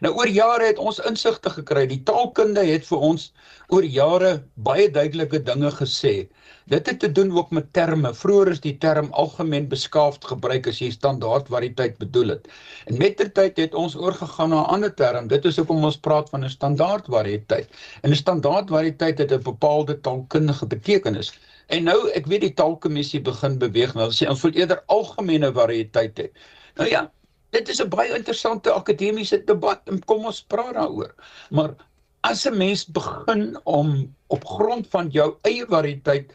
Nou 0.00 0.14
oor 0.18 0.28
jare 0.28 0.66
het 0.66 0.78
ons 0.78 0.98
insigte 1.06 1.50
gekry. 1.50 1.86
Die 1.86 2.02
taalkunde 2.02 2.64
het 2.66 2.86
vir 2.86 2.98
ons 2.98 3.32
oor 3.68 3.84
jare 3.84 4.32
baie 4.54 4.90
duidelike 4.90 5.42
dinge 5.42 5.70
gesê. 5.70 6.28
Dit 6.64 6.86
het 6.86 6.98
te 6.98 7.12
doen 7.12 7.36
ook 7.36 7.50
met 7.50 7.72
terme. 7.72 8.14
Vroeger 8.14 8.48
is 8.48 8.60
die 8.60 8.78
term 8.78 9.08
algemeen 9.10 9.68
beskaafd 9.68 10.24
gebruik 10.24 10.66
as 10.70 10.78
jy 10.78 10.90
standaard 10.94 11.48
variëteit 11.50 11.96
bedoel 11.98 12.28
het. 12.36 12.48
En 12.86 12.98
met 12.98 13.16
die 13.18 13.32
tyd 13.32 13.56
het 13.56 13.74
ons 13.74 13.96
oorgegaan 13.96 14.48
na 14.54 14.60
'n 14.62 14.70
ander 14.76 14.94
term. 14.94 15.26
Dit 15.26 15.44
is 15.44 15.56
hoekom 15.56 15.84
ons 15.84 15.98
praat 15.98 16.30
van 16.30 16.44
'n 16.44 16.50
standaard 16.50 17.06
variëteit. 17.06 17.68
En 18.02 18.10
'n 18.10 18.14
standaard 18.14 18.68
variëteit 18.68 19.18
het 19.18 19.32
'n 19.32 19.42
bepaalde 19.42 20.00
taalkundige 20.00 20.66
betekenis. 20.66 21.32
En 21.66 21.84
nou, 21.84 22.10
ek 22.10 22.26
weet 22.26 22.40
die 22.40 22.54
taalkommissie 22.54 23.20
begin 23.20 23.58
beweeg 23.58 23.94
nou 23.94 24.10
sê 24.10 24.28
ons 24.28 24.42
wil 24.42 24.52
eerder 24.52 24.82
algemene 24.86 25.52
variëteit 25.52 26.18
hê. 26.18 26.28
Nou 26.76 26.88
ja, 26.88 27.10
dit 27.50 27.68
is 27.68 27.82
'n 27.82 27.88
baie 27.88 28.14
interessante 28.14 28.70
akademiese 28.70 29.44
debat 29.44 29.80
en 29.84 30.04
kom 30.04 30.26
ons 30.26 30.42
praat 30.42 30.74
daaroor. 30.74 31.14
Maar 31.50 31.74
as 32.20 32.46
'n 32.46 32.56
mens 32.56 32.86
begin 32.86 33.58
om 33.64 34.14
op 34.26 34.44
grond 34.44 34.86
van 34.88 35.08
jou 35.08 35.34
eie 35.42 35.66
variëteit 35.66 36.32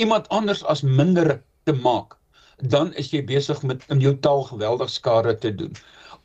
iemand 0.00 0.28
anders 0.28 0.64
as 0.64 0.82
minder 0.82 1.42
te 1.68 1.72
maak, 1.84 2.16
dan 2.72 2.92
is 3.00 3.10
jy 3.12 3.20
besig 3.28 3.60
met 3.68 3.84
in 3.92 4.00
jou 4.04 4.14
taal 4.24 4.46
geweldig 4.48 4.92
skade 4.92 5.34
te 5.42 5.52
doen. 5.62 5.76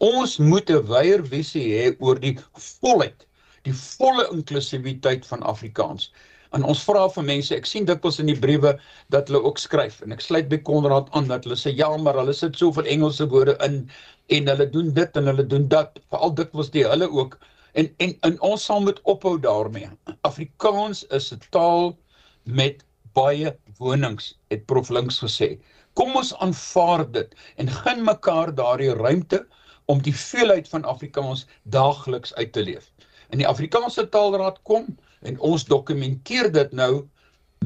Ons 0.04 0.38
moet 0.38 0.70
'n 0.70 0.86
wyeer 0.92 1.24
visie 1.34 1.66
hê 1.72 1.96
oor 2.00 2.20
die 2.20 2.38
volheid, 2.82 3.26
die 3.68 3.74
volle 3.74 4.28
inklusiwiteit 4.32 5.28
van 5.28 5.44
Afrikaans. 5.44 6.12
En 6.56 6.64
ons 6.64 6.84
vra 6.88 7.08
vir 7.10 7.24
mense, 7.24 7.56
ek 7.56 7.66
sien 7.66 7.86
dikwels 7.86 8.20
in 8.20 8.32
die 8.32 8.40
briewe 8.40 8.78
dat 9.10 9.28
hulle 9.28 9.44
ook 9.44 9.60
skryf 9.60 10.02
en 10.02 10.16
ek 10.16 10.22
sluit 10.22 10.48
by 10.50 10.58
Konrad 10.58 11.10
aan 11.12 11.28
dat 11.28 11.44
hulle 11.44 11.58
sê 11.60 11.76
ja, 11.76 11.90
maar 11.98 12.16
hulle 12.16 12.34
sit 12.34 12.56
soveel 12.56 12.86
Engelse 12.86 13.28
woorde 13.28 13.58
in 13.68 13.90
en 14.30 14.48
hulle 14.48 14.70
doen 14.72 14.94
dit 14.94 15.18
en 15.18 15.28
hulle 15.28 15.44
doen 15.44 15.68
dat, 15.68 16.00
veral 16.10 16.32
dikwels 16.36 16.72
die 16.72 16.86
hulle 16.88 17.10
ook 17.12 17.38
en 17.74 17.92
en, 18.00 18.16
en 18.24 18.40
ons 18.40 18.66
sal 18.66 18.82
moet 18.82 19.02
ophou 19.04 19.36
daarmee. 19.40 19.90
Afrikaans 20.22 21.04
is 21.20 21.34
'n 21.34 21.42
taal 21.52 21.98
met 22.44 22.85
baie 23.16 23.56
wonings, 23.80 24.34
het 24.52 24.66
Prof 24.70 24.92
Links 24.94 25.22
gesê. 25.24 25.56
Kom 25.96 26.16
ons 26.20 26.34
aanvaar 26.44 27.06
dit 27.12 27.36
en 27.62 27.72
gun 27.72 28.04
mekaar 28.04 28.52
daardie 28.56 28.94
ruimte 28.94 29.46
om 29.92 30.02
die 30.02 30.16
veelheid 30.16 30.68
van 30.70 30.86
Afrikaans 30.86 31.46
daagliks 31.64 32.34
uit 32.36 32.52
te 32.52 32.64
leef. 32.64 32.92
In 33.32 33.42
die 33.42 33.48
Afrikaanse 33.48 34.08
Taalraad 34.10 34.62
kom 34.64 34.90
en 35.26 35.40
ons 35.40 35.66
dokumenteer 35.66 36.52
dit 36.52 36.74
nou 36.74 37.06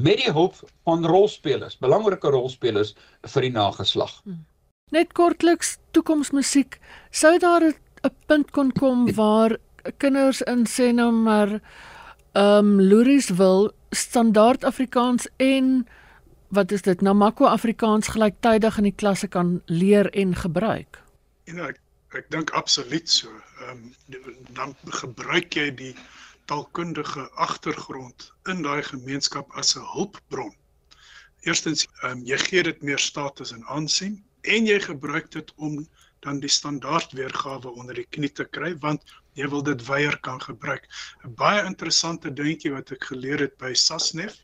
met 0.00 0.20
die 0.22 0.32
hulp 0.32 0.56
van 0.88 1.04
rolspelers, 1.04 1.76
belangrike 1.80 2.30
rolspelers 2.32 2.94
vir 3.34 3.48
die 3.48 3.52
nageslag. 3.52 4.12
Hmm. 4.24 4.44
Net 4.90 5.12
kortliks 5.14 5.76
toekomsmusiek, 5.94 6.78
sou 7.10 7.38
daar 7.38 7.62
'n 7.62 7.74
punt 8.26 8.50
kon 8.50 8.72
kom 8.72 9.12
waar 9.14 9.56
kinders 9.98 10.42
in 10.42 10.66
sê 10.66 10.92
nou 10.92 11.10
maar 11.12 11.60
ehm 12.32 12.58
um, 12.58 12.80
Loeries 12.80 13.28
wil 13.28 13.70
standaard 13.90 14.64
Afrikaans 14.64 15.28
en 15.36 15.86
wat 16.48 16.72
is 16.72 16.82
dit 16.82 17.00
Namako 17.00 17.46
Afrikaans 17.46 18.08
gelyktydig 18.08 18.76
in 18.76 18.88
die 18.88 18.94
klasse 18.94 19.28
kan 19.28 19.62
leer 19.66 20.10
en 20.10 20.34
gebruik. 20.34 21.02
Ja, 21.44 21.70
ek 21.70 21.78
ek 22.18 22.30
dink 22.34 22.50
absoluut 22.58 23.10
so. 23.10 23.30
Ehm 23.66 23.90
um, 24.10 24.34
dan 24.58 24.74
gebruik 25.02 25.54
jy 25.54 25.68
die 25.74 25.94
taalkundige 26.50 27.28
agtergrond 27.38 28.32
in 28.50 28.62
daai 28.66 28.82
gemeenskap 28.82 29.52
as 29.54 29.76
'n 29.76 29.86
hulpbron. 29.94 30.54
Eerstens, 31.46 31.86
ehm 32.02 32.18
um, 32.18 32.24
jy 32.26 32.38
gee 32.38 32.62
dit 32.62 32.82
meer 32.82 32.98
status 32.98 33.52
en 33.52 33.64
aansien 33.66 34.24
en 34.42 34.66
jy 34.66 34.80
gebruik 34.80 35.30
dit 35.30 35.52
om 35.56 35.86
dan 36.20 36.40
die 36.40 36.50
standaard 36.50 37.12
weergawe 37.12 37.70
onder 37.70 37.94
die 37.94 38.06
knie 38.10 38.32
te 38.32 38.44
kry 38.44 38.74
want 38.78 39.02
jy 39.40 39.48
wil 39.48 39.64
dit 39.66 39.86
weier 39.88 40.20
kan 40.26 40.40
gebruik. 40.42 40.86
'n 41.24 41.34
Baie 41.34 41.64
interessante 41.64 42.32
dingetjie 42.32 42.72
wat 42.76 42.92
ek 42.96 43.10
geleer 43.12 43.48
het 43.48 43.56
by 43.58 43.72
Sasnef 43.74 44.38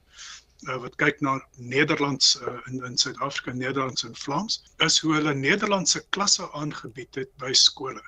uh, 0.64 0.76
wat 0.82 0.96
kyk 1.00 1.20
na 1.20 1.36
Nederlands 1.56 2.36
uh, 2.40 2.56
in 2.70 2.82
in 2.84 2.96
Suid-Afrika, 2.98 3.52
Nederlands 3.52 4.04
en 4.04 4.16
Vlaams, 4.16 4.62
is 4.84 4.98
hoe 5.00 5.14
hulle 5.18 5.34
Nederlandse 5.34 6.02
klasse 6.16 6.48
aangebied 6.52 7.14
het 7.20 7.32
by 7.42 7.52
skole 7.52 8.02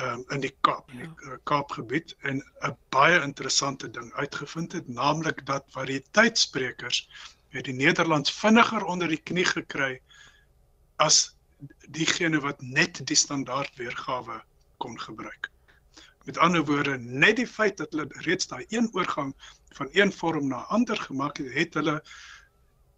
um, 0.00 0.24
in 0.30 0.40
die 0.44 0.54
Kaap, 0.66 0.90
in 0.92 1.04
die 1.04 1.28
uh, 1.28 1.36
Kaapgebied 1.50 2.16
en 2.22 2.40
'n 2.64 2.76
baie 2.94 3.20
interessante 3.20 3.90
ding 3.90 4.12
uitgevind 4.14 4.72
het, 4.72 4.88
naamlik 4.88 5.44
dat 5.46 5.68
variëteitsprekers 5.76 7.04
het 7.52 7.68
die 7.68 7.76
Nederlands 7.76 8.32
vinniger 8.32 8.84
onder 8.84 9.08
die 9.08 9.20
knie 9.20 9.44
gekry 9.44 10.00
as 10.96 11.34
diegene 11.88 12.40
wat 12.40 12.62
net 12.62 13.06
die 13.06 13.16
standaard 13.16 13.76
weergawe 13.76 14.40
kon 14.78 14.98
gebruik. 15.00 15.51
Met 16.24 16.38
ander 16.38 16.64
woorde, 16.64 16.98
net 16.98 17.36
die 17.36 17.46
feit 17.46 17.76
dat 17.76 17.92
hulle 17.92 18.06
reeds 18.26 18.46
daai 18.46 18.64
een 18.68 18.88
oorgang 18.92 19.34
van 19.78 19.88
een 19.92 20.12
vorm 20.12 20.48
na 20.48 20.62
ander 20.76 20.96
gemaak 20.96 21.36
het, 21.42 21.52
het 21.54 21.74
hulle 21.74 22.02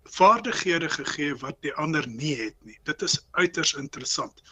vaardighede 0.04 0.88
gegee 0.88 1.34
wat 1.40 1.56
die 1.60 1.72
ander 1.74 2.08
nie 2.08 2.36
het 2.36 2.56
nie. 2.62 2.78
Dit 2.84 3.02
is 3.02 3.26
uiters 3.30 3.74
interessant 3.74 4.42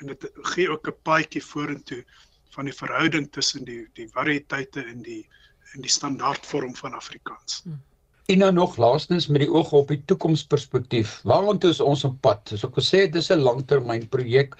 en 0.00 0.06
dit 0.06 0.30
gee 0.54 0.70
ook 0.70 0.88
'n 0.88 0.96
paadjie 1.02 1.44
vorentoe 1.44 2.04
van 2.50 2.64
die 2.64 2.74
verhouding 2.74 3.32
tussen 3.32 3.64
die 3.64 3.88
die 3.94 4.08
variëteite 4.08 4.84
en 4.84 5.02
die 5.02 5.28
en 5.74 5.80
die 5.80 5.90
standaardvorm 5.90 6.74
van 6.76 6.94
Afrikaans. 6.94 7.60
Hmm. 7.64 7.82
En 8.26 8.38
nou 8.38 8.52
nog 8.52 8.76
laastens 8.76 9.26
met 9.26 9.40
die 9.40 9.50
oog 9.50 9.72
op 9.72 9.88
die 9.88 10.02
toekomsperspektief. 10.04 11.20
Waartoe 11.22 11.70
is 11.70 11.80
ons 11.80 12.04
op 12.04 12.20
pad? 12.20 12.40
Soos 12.48 12.64
ek 12.64 12.78
gesê 12.78 13.00
het, 13.04 13.12
dis 13.12 13.30
'n 13.30 13.42
langtermynprojek. 13.42 14.56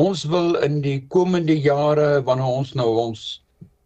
Ons 0.00 0.22
wil 0.24 0.54
in 0.64 0.78
die 0.80 1.06
komende 1.12 1.52
jare 1.52 2.22
wanneer 2.24 2.52
ons 2.58 2.70
nou 2.80 2.86
ons 2.96 3.22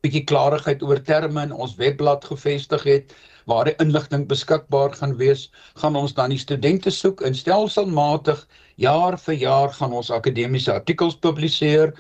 bietjie 0.07 0.21
klarigheid 0.31 0.83
oor 0.87 1.01
terme 1.03 1.43
in 1.43 1.55
ons 1.55 1.73
webblad 1.81 2.23
gevestig 2.29 2.85
het, 2.87 3.15
waar 3.51 3.67
die 3.67 3.75
inligting 3.83 4.23
beskikbaar 4.31 4.93
gaan 4.95 5.17
wees, 5.19 5.49
gaan 5.83 5.97
ons 5.99 6.13
dan 6.15 6.31
die 6.31 6.39
studente 6.39 6.93
soek 6.95 7.25
en 7.27 7.35
stelselmatig 7.35 8.45
jaar 8.79 9.17
vir 9.19 9.35
jaar 9.41 9.75
gaan 9.75 9.97
ons 9.99 10.13
akademiese 10.15 10.77
artikels 10.77 11.17
publiseer 11.27 11.91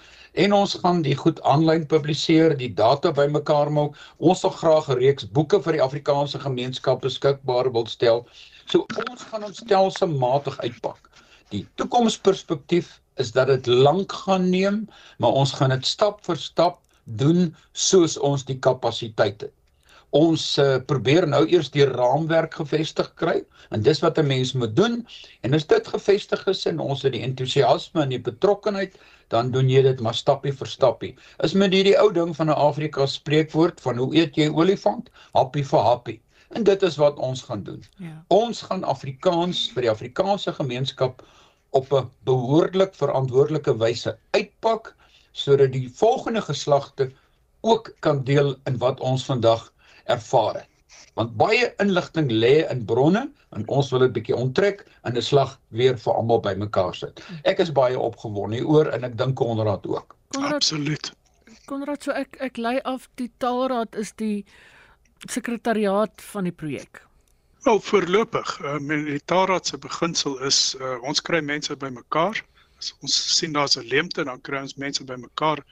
en 0.45 0.55
ons 0.55 0.77
gaan 0.85 1.03
die 1.03 1.17
goed 1.19 1.43
aanlyn 1.43 1.87
publiseer, 1.91 2.55
die 2.55 2.71
data 2.83 3.11
bymekaar 3.11 3.73
maak. 3.75 3.99
Ons 4.19 4.45
wil 4.47 4.55
graag 4.61 4.87
'n 4.89 5.01
reeks 5.01 5.27
boeke 5.27 5.59
vir 5.67 5.81
die 5.81 5.83
Afrikaanse 5.83 6.39
gemeenskap 6.39 7.03
beskikbaar 7.03 7.73
wil 7.73 7.91
stel. 7.91 8.23
So 8.71 8.87
ons 9.11 9.27
gaan 9.33 9.51
ons 9.51 9.59
stelselmatig 9.67 10.63
uitpak. 10.63 11.11
Die 11.51 11.67
toekomsperspektief 11.75 13.01
is 13.23 13.33
dat 13.33 13.47
dit 13.53 13.67
lank 13.67 14.13
gaan 14.13 14.51
neem, 14.51 14.89
maar 15.19 15.37
ons 15.43 15.53
gaan 15.59 15.73
dit 15.75 15.87
stap 15.87 16.25
vir 16.27 16.41
stap 16.41 16.81
doen 17.05 17.55
soos 17.73 18.17
ons 18.19 18.45
die 18.45 18.59
kapasiteit 18.59 19.47
het. 19.47 19.53
Ons 20.17 20.45
uh, 20.63 20.79
probeer 20.87 21.27
nou 21.29 21.43
eers 21.51 21.69
die 21.75 21.85
raamwerk 21.85 22.55
gevestig 22.61 23.09
kry 23.21 23.41
en 23.75 23.83
dis 23.83 24.01
wat 24.05 24.19
'n 24.19 24.27
mens 24.27 24.53
moet 24.53 24.77
doen. 24.77 25.07
En 25.43 25.55
as 25.55 25.67
dit 25.67 25.89
gevestig 25.89 26.47
is 26.47 26.67
en 26.67 26.79
ons 26.81 27.03
het 27.03 27.13
die 27.13 27.23
entoesiasme 27.27 28.03
en 28.03 28.15
die 28.15 28.23
betrokkenheid 28.23 28.95
dan 29.29 29.51
doen 29.51 29.69
jy 29.69 29.83
dit 29.83 30.01
maar 30.01 30.15
stappie 30.15 30.53
vir 30.53 30.69
stappie. 30.71 31.17
Is 31.43 31.53
met 31.53 31.73
hierdie 31.73 31.99
ou 31.99 32.13
ding 32.13 32.37
van 32.37 32.47
'n 32.51 32.61
Afrika 32.69 33.07
spreekwoord 33.07 33.81
van 33.81 33.97
hoe 33.97 34.15
eet 34.17 34.37
jy 34.37 34.49
olifant? 34.49 35.11
Happie 35.35 35.65
vir 35.65 35.83
happie 35.83 36.21
en 36.49 36.65
dit 36.65 36.83
is 36.83 36.97
wat 36.97 37.19
ons 37.19 37.43
gaan 37.43 37.63
doen. 37.63 37.83
Ja. 37.97 38.25
ons 38.29 38.63
gaan 38.63 38.85
Afrikaans 38.85 39.71
vir 39.75 39.87
die 39.87 39.91
Afrikaanse 39.91 40.53
gemeenskap 40.53 41.23
op 41.71 41.93
'n 41.93 42.11
behoorlik 42.25 42.95
verantwoordelike 42.95 43.77
wyse 43.77 44.19
uitpak 44.31 44.95
sodat 45.33 45.73
die 45.73 45.91
volgende 45.93 46.41
geslagte 46.41 47.11
ook 47.61 47.93
kan 48.01 48.25
deel 48.25 48.57
in 48.65 48.79
wat 48.79 49.01
ons 49.01 49.25
vandag 49.25 49.73
ervaar 50.05 50.55
het. 50.55 50.69
Want 51.15 51.37
baie 51.37 51.75
inligting 51.81 52.31
lê 52.31 52.69
in 52.71 52.85
bronne 52.85 53.31
en 53.57 53.69
ons 53.69 53.91
wil 53.91 54.05
dit 54.05 54.13
bietjie 54.13 54.37
onttrek 54.37 54.85
en 55.03 55.17
'n 55.17 55.23
slag 55.23 55.59
weer 55.69 55.99
vir 55.99 56.13
almal 56.15 56.41
bymekaar 56.41 56.95
sit. 56.95 57.23
Ek 57.43 57.59
is 57.59 57.73
baie 57.73 57.99
opgewonde 57.99 58.57
hieroor 58.57 58.93
en 58.93 59.05
ek 59.05 59.17
dink 59.19 59.37
Konrad 59.37 59.87
ook. 59.87 60.17
Konrad, 60.29 60.55
Absoluut. 60.55 61.13
Konrad, 61.67 62.03
so 62.03 62.13
ek 62.13 62.37
ek 62.41 62.57
lei 62.57 62.81
af 62.85 63.09
die 63.15 63.31
taalraad 63.39 63.97
is 63.97 64.13
die 64.17 64.45
sekretariaat 65.29 66.23
van 66.23 66.45
die 66.45 66.53
projek. 66.53 67.06
Wel 67.67 67.81
voorlopig, 67.81 68.61
uh, 68.63 68.77
die 68.89 69.25
taalraad 69.25 69.67
se 69.67 69.79
beginsel 69.79 70.37
is 70.47 70.77
uh, 70.79 71.03
ons 71.03 71.19
kry 71.21 71.41
mense 71.43 71.75
bymekaar. 71.77 72.39
As 72.79 72.93
ons 73.03 73.15
sien 73.37 73.57
daar's 73.57 73.75
'n 73.75 73.89
leemte, 73.91 74.23
dan 74.25 74.41
kry 74.41 74.61
ons 74.63 74.77
mense 74.79 75.05
bymekaar 75.05 75.63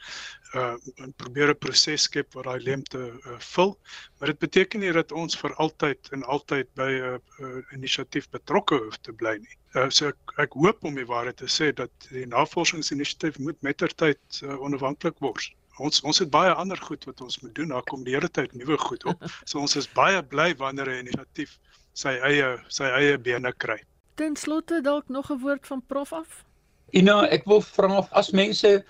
uh 0.58 0.74
en 1.04 1.12
probeer 1.22 1.52
'n 1.52 1.58
proses 1.58 2.02
skep 2.08 2.34
waar 2.34 2.48
daai 2.50 2.66
leemte 2.66 2.98
uh, 2.98 3.36
vul. 3.38 3.78
Maar 4.18 4.32
dit 4.32 4.38
beteken 4.38 4.80
nie 4.80 4.92
dat 4.92 5.12
ons 5.12 5.38
vir 5.38 5.54
altyd 5.54 6.10
en 6.10 6.24
altyd 6.36 6.66
by 6.74 6.90
'n 6.90 7.04
uh, 7.12 7.18
uh, 7.46 7.62
inisiatief 7.78 8.26
betrokke 8.30 8.74
hoef 8.74 8.98
te 8.98 9.12
bly 9.12 9.36
nie. 9.38 9.56
Uh, 9.74 9.86
so 9.88 10.10
ek, 10.10 10.34
ek 10.36 10.58
hoop 10.58 10.82
om 10.84 10.98
die 10.98 11.06
waarheid 11.06 11.36
te 11.36 11.50
sê 11.58 11.70
dat 11.72 12.08
die 12.10 12.26
navorsingsinisiatief 12.26 13.38
moet 13.38 13.62
mettertyd 13.62 14.42
uh, 14.42 14.58
onafhanklik 14.58 15.22
word. 15.22 15.46
Ons 15.78 16.02
ons 16.02 16.18
het 16.18 16.30
baie 16.30 16.50
ander 16.52 16.78
goed 16.90 17.04
wat 17.04 17.20
ons 17.20 17.38
moet 17.40 17.54
doen. 17.54 17.68
Daar 17.68 17.86
kom 17.86 18.02
die 18.02 18.18
hele 18.18 18.30
tyd 18.30 18.52
nuwe 18.54 18.78
goed 18.78 19.04
op. 19.04 19.22
So 19.48 19.62
ons 19.62 19.76
is 19.76 19.86
baie 19.92 20.22
bly 20.22 20.56
wanneer 20.58 20.90
'n 20.90 21.06
inisiatief 21.06 21.58
sy 21.94 22.14
eie 22.26 22.56
sy 22.68 22.90
eie 22.98 23.18
bene 23.18 23.52
kry. 23.52 23.78
Ten 24.18 24.36
slotte 24.36 24.80
dalk 24.82 25.08
nog 25.08 25.30
'n 25.30 25.40
woord 25.40 25.66
van 25.66 25.82
prof 25.86 26.12
af. 26.12 26.44
Ina, 26.92 27.26
ek 27.30 27.46
wil 27.46 27.60
vra 27.60 28.06
as 28.12 28.30
mense 28.30 28.84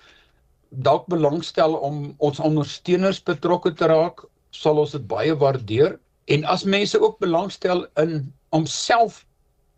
dalk 0.69 1.07
belangstel 1.07 1.73
om 1.73 2.15
ons 2.17 2.39
ondersteuners 2.39 3.23
betrokke 3.23 3.73
te 3.73 3.87
raak, 3.87 4.25
sal 4.51 4.77
ons 4.77 4.91
dit 4.91 5.07
baie 5.07 5.35
waardeer. 5.35 5.99
En 6.27 6.45
as 6.45 6.63
mense 6.63 6.99
ook 6.99 7.19
belangstel 7.19 7.87
in 8.01 8.33
om 8.49 8.65
self 8.65 9.25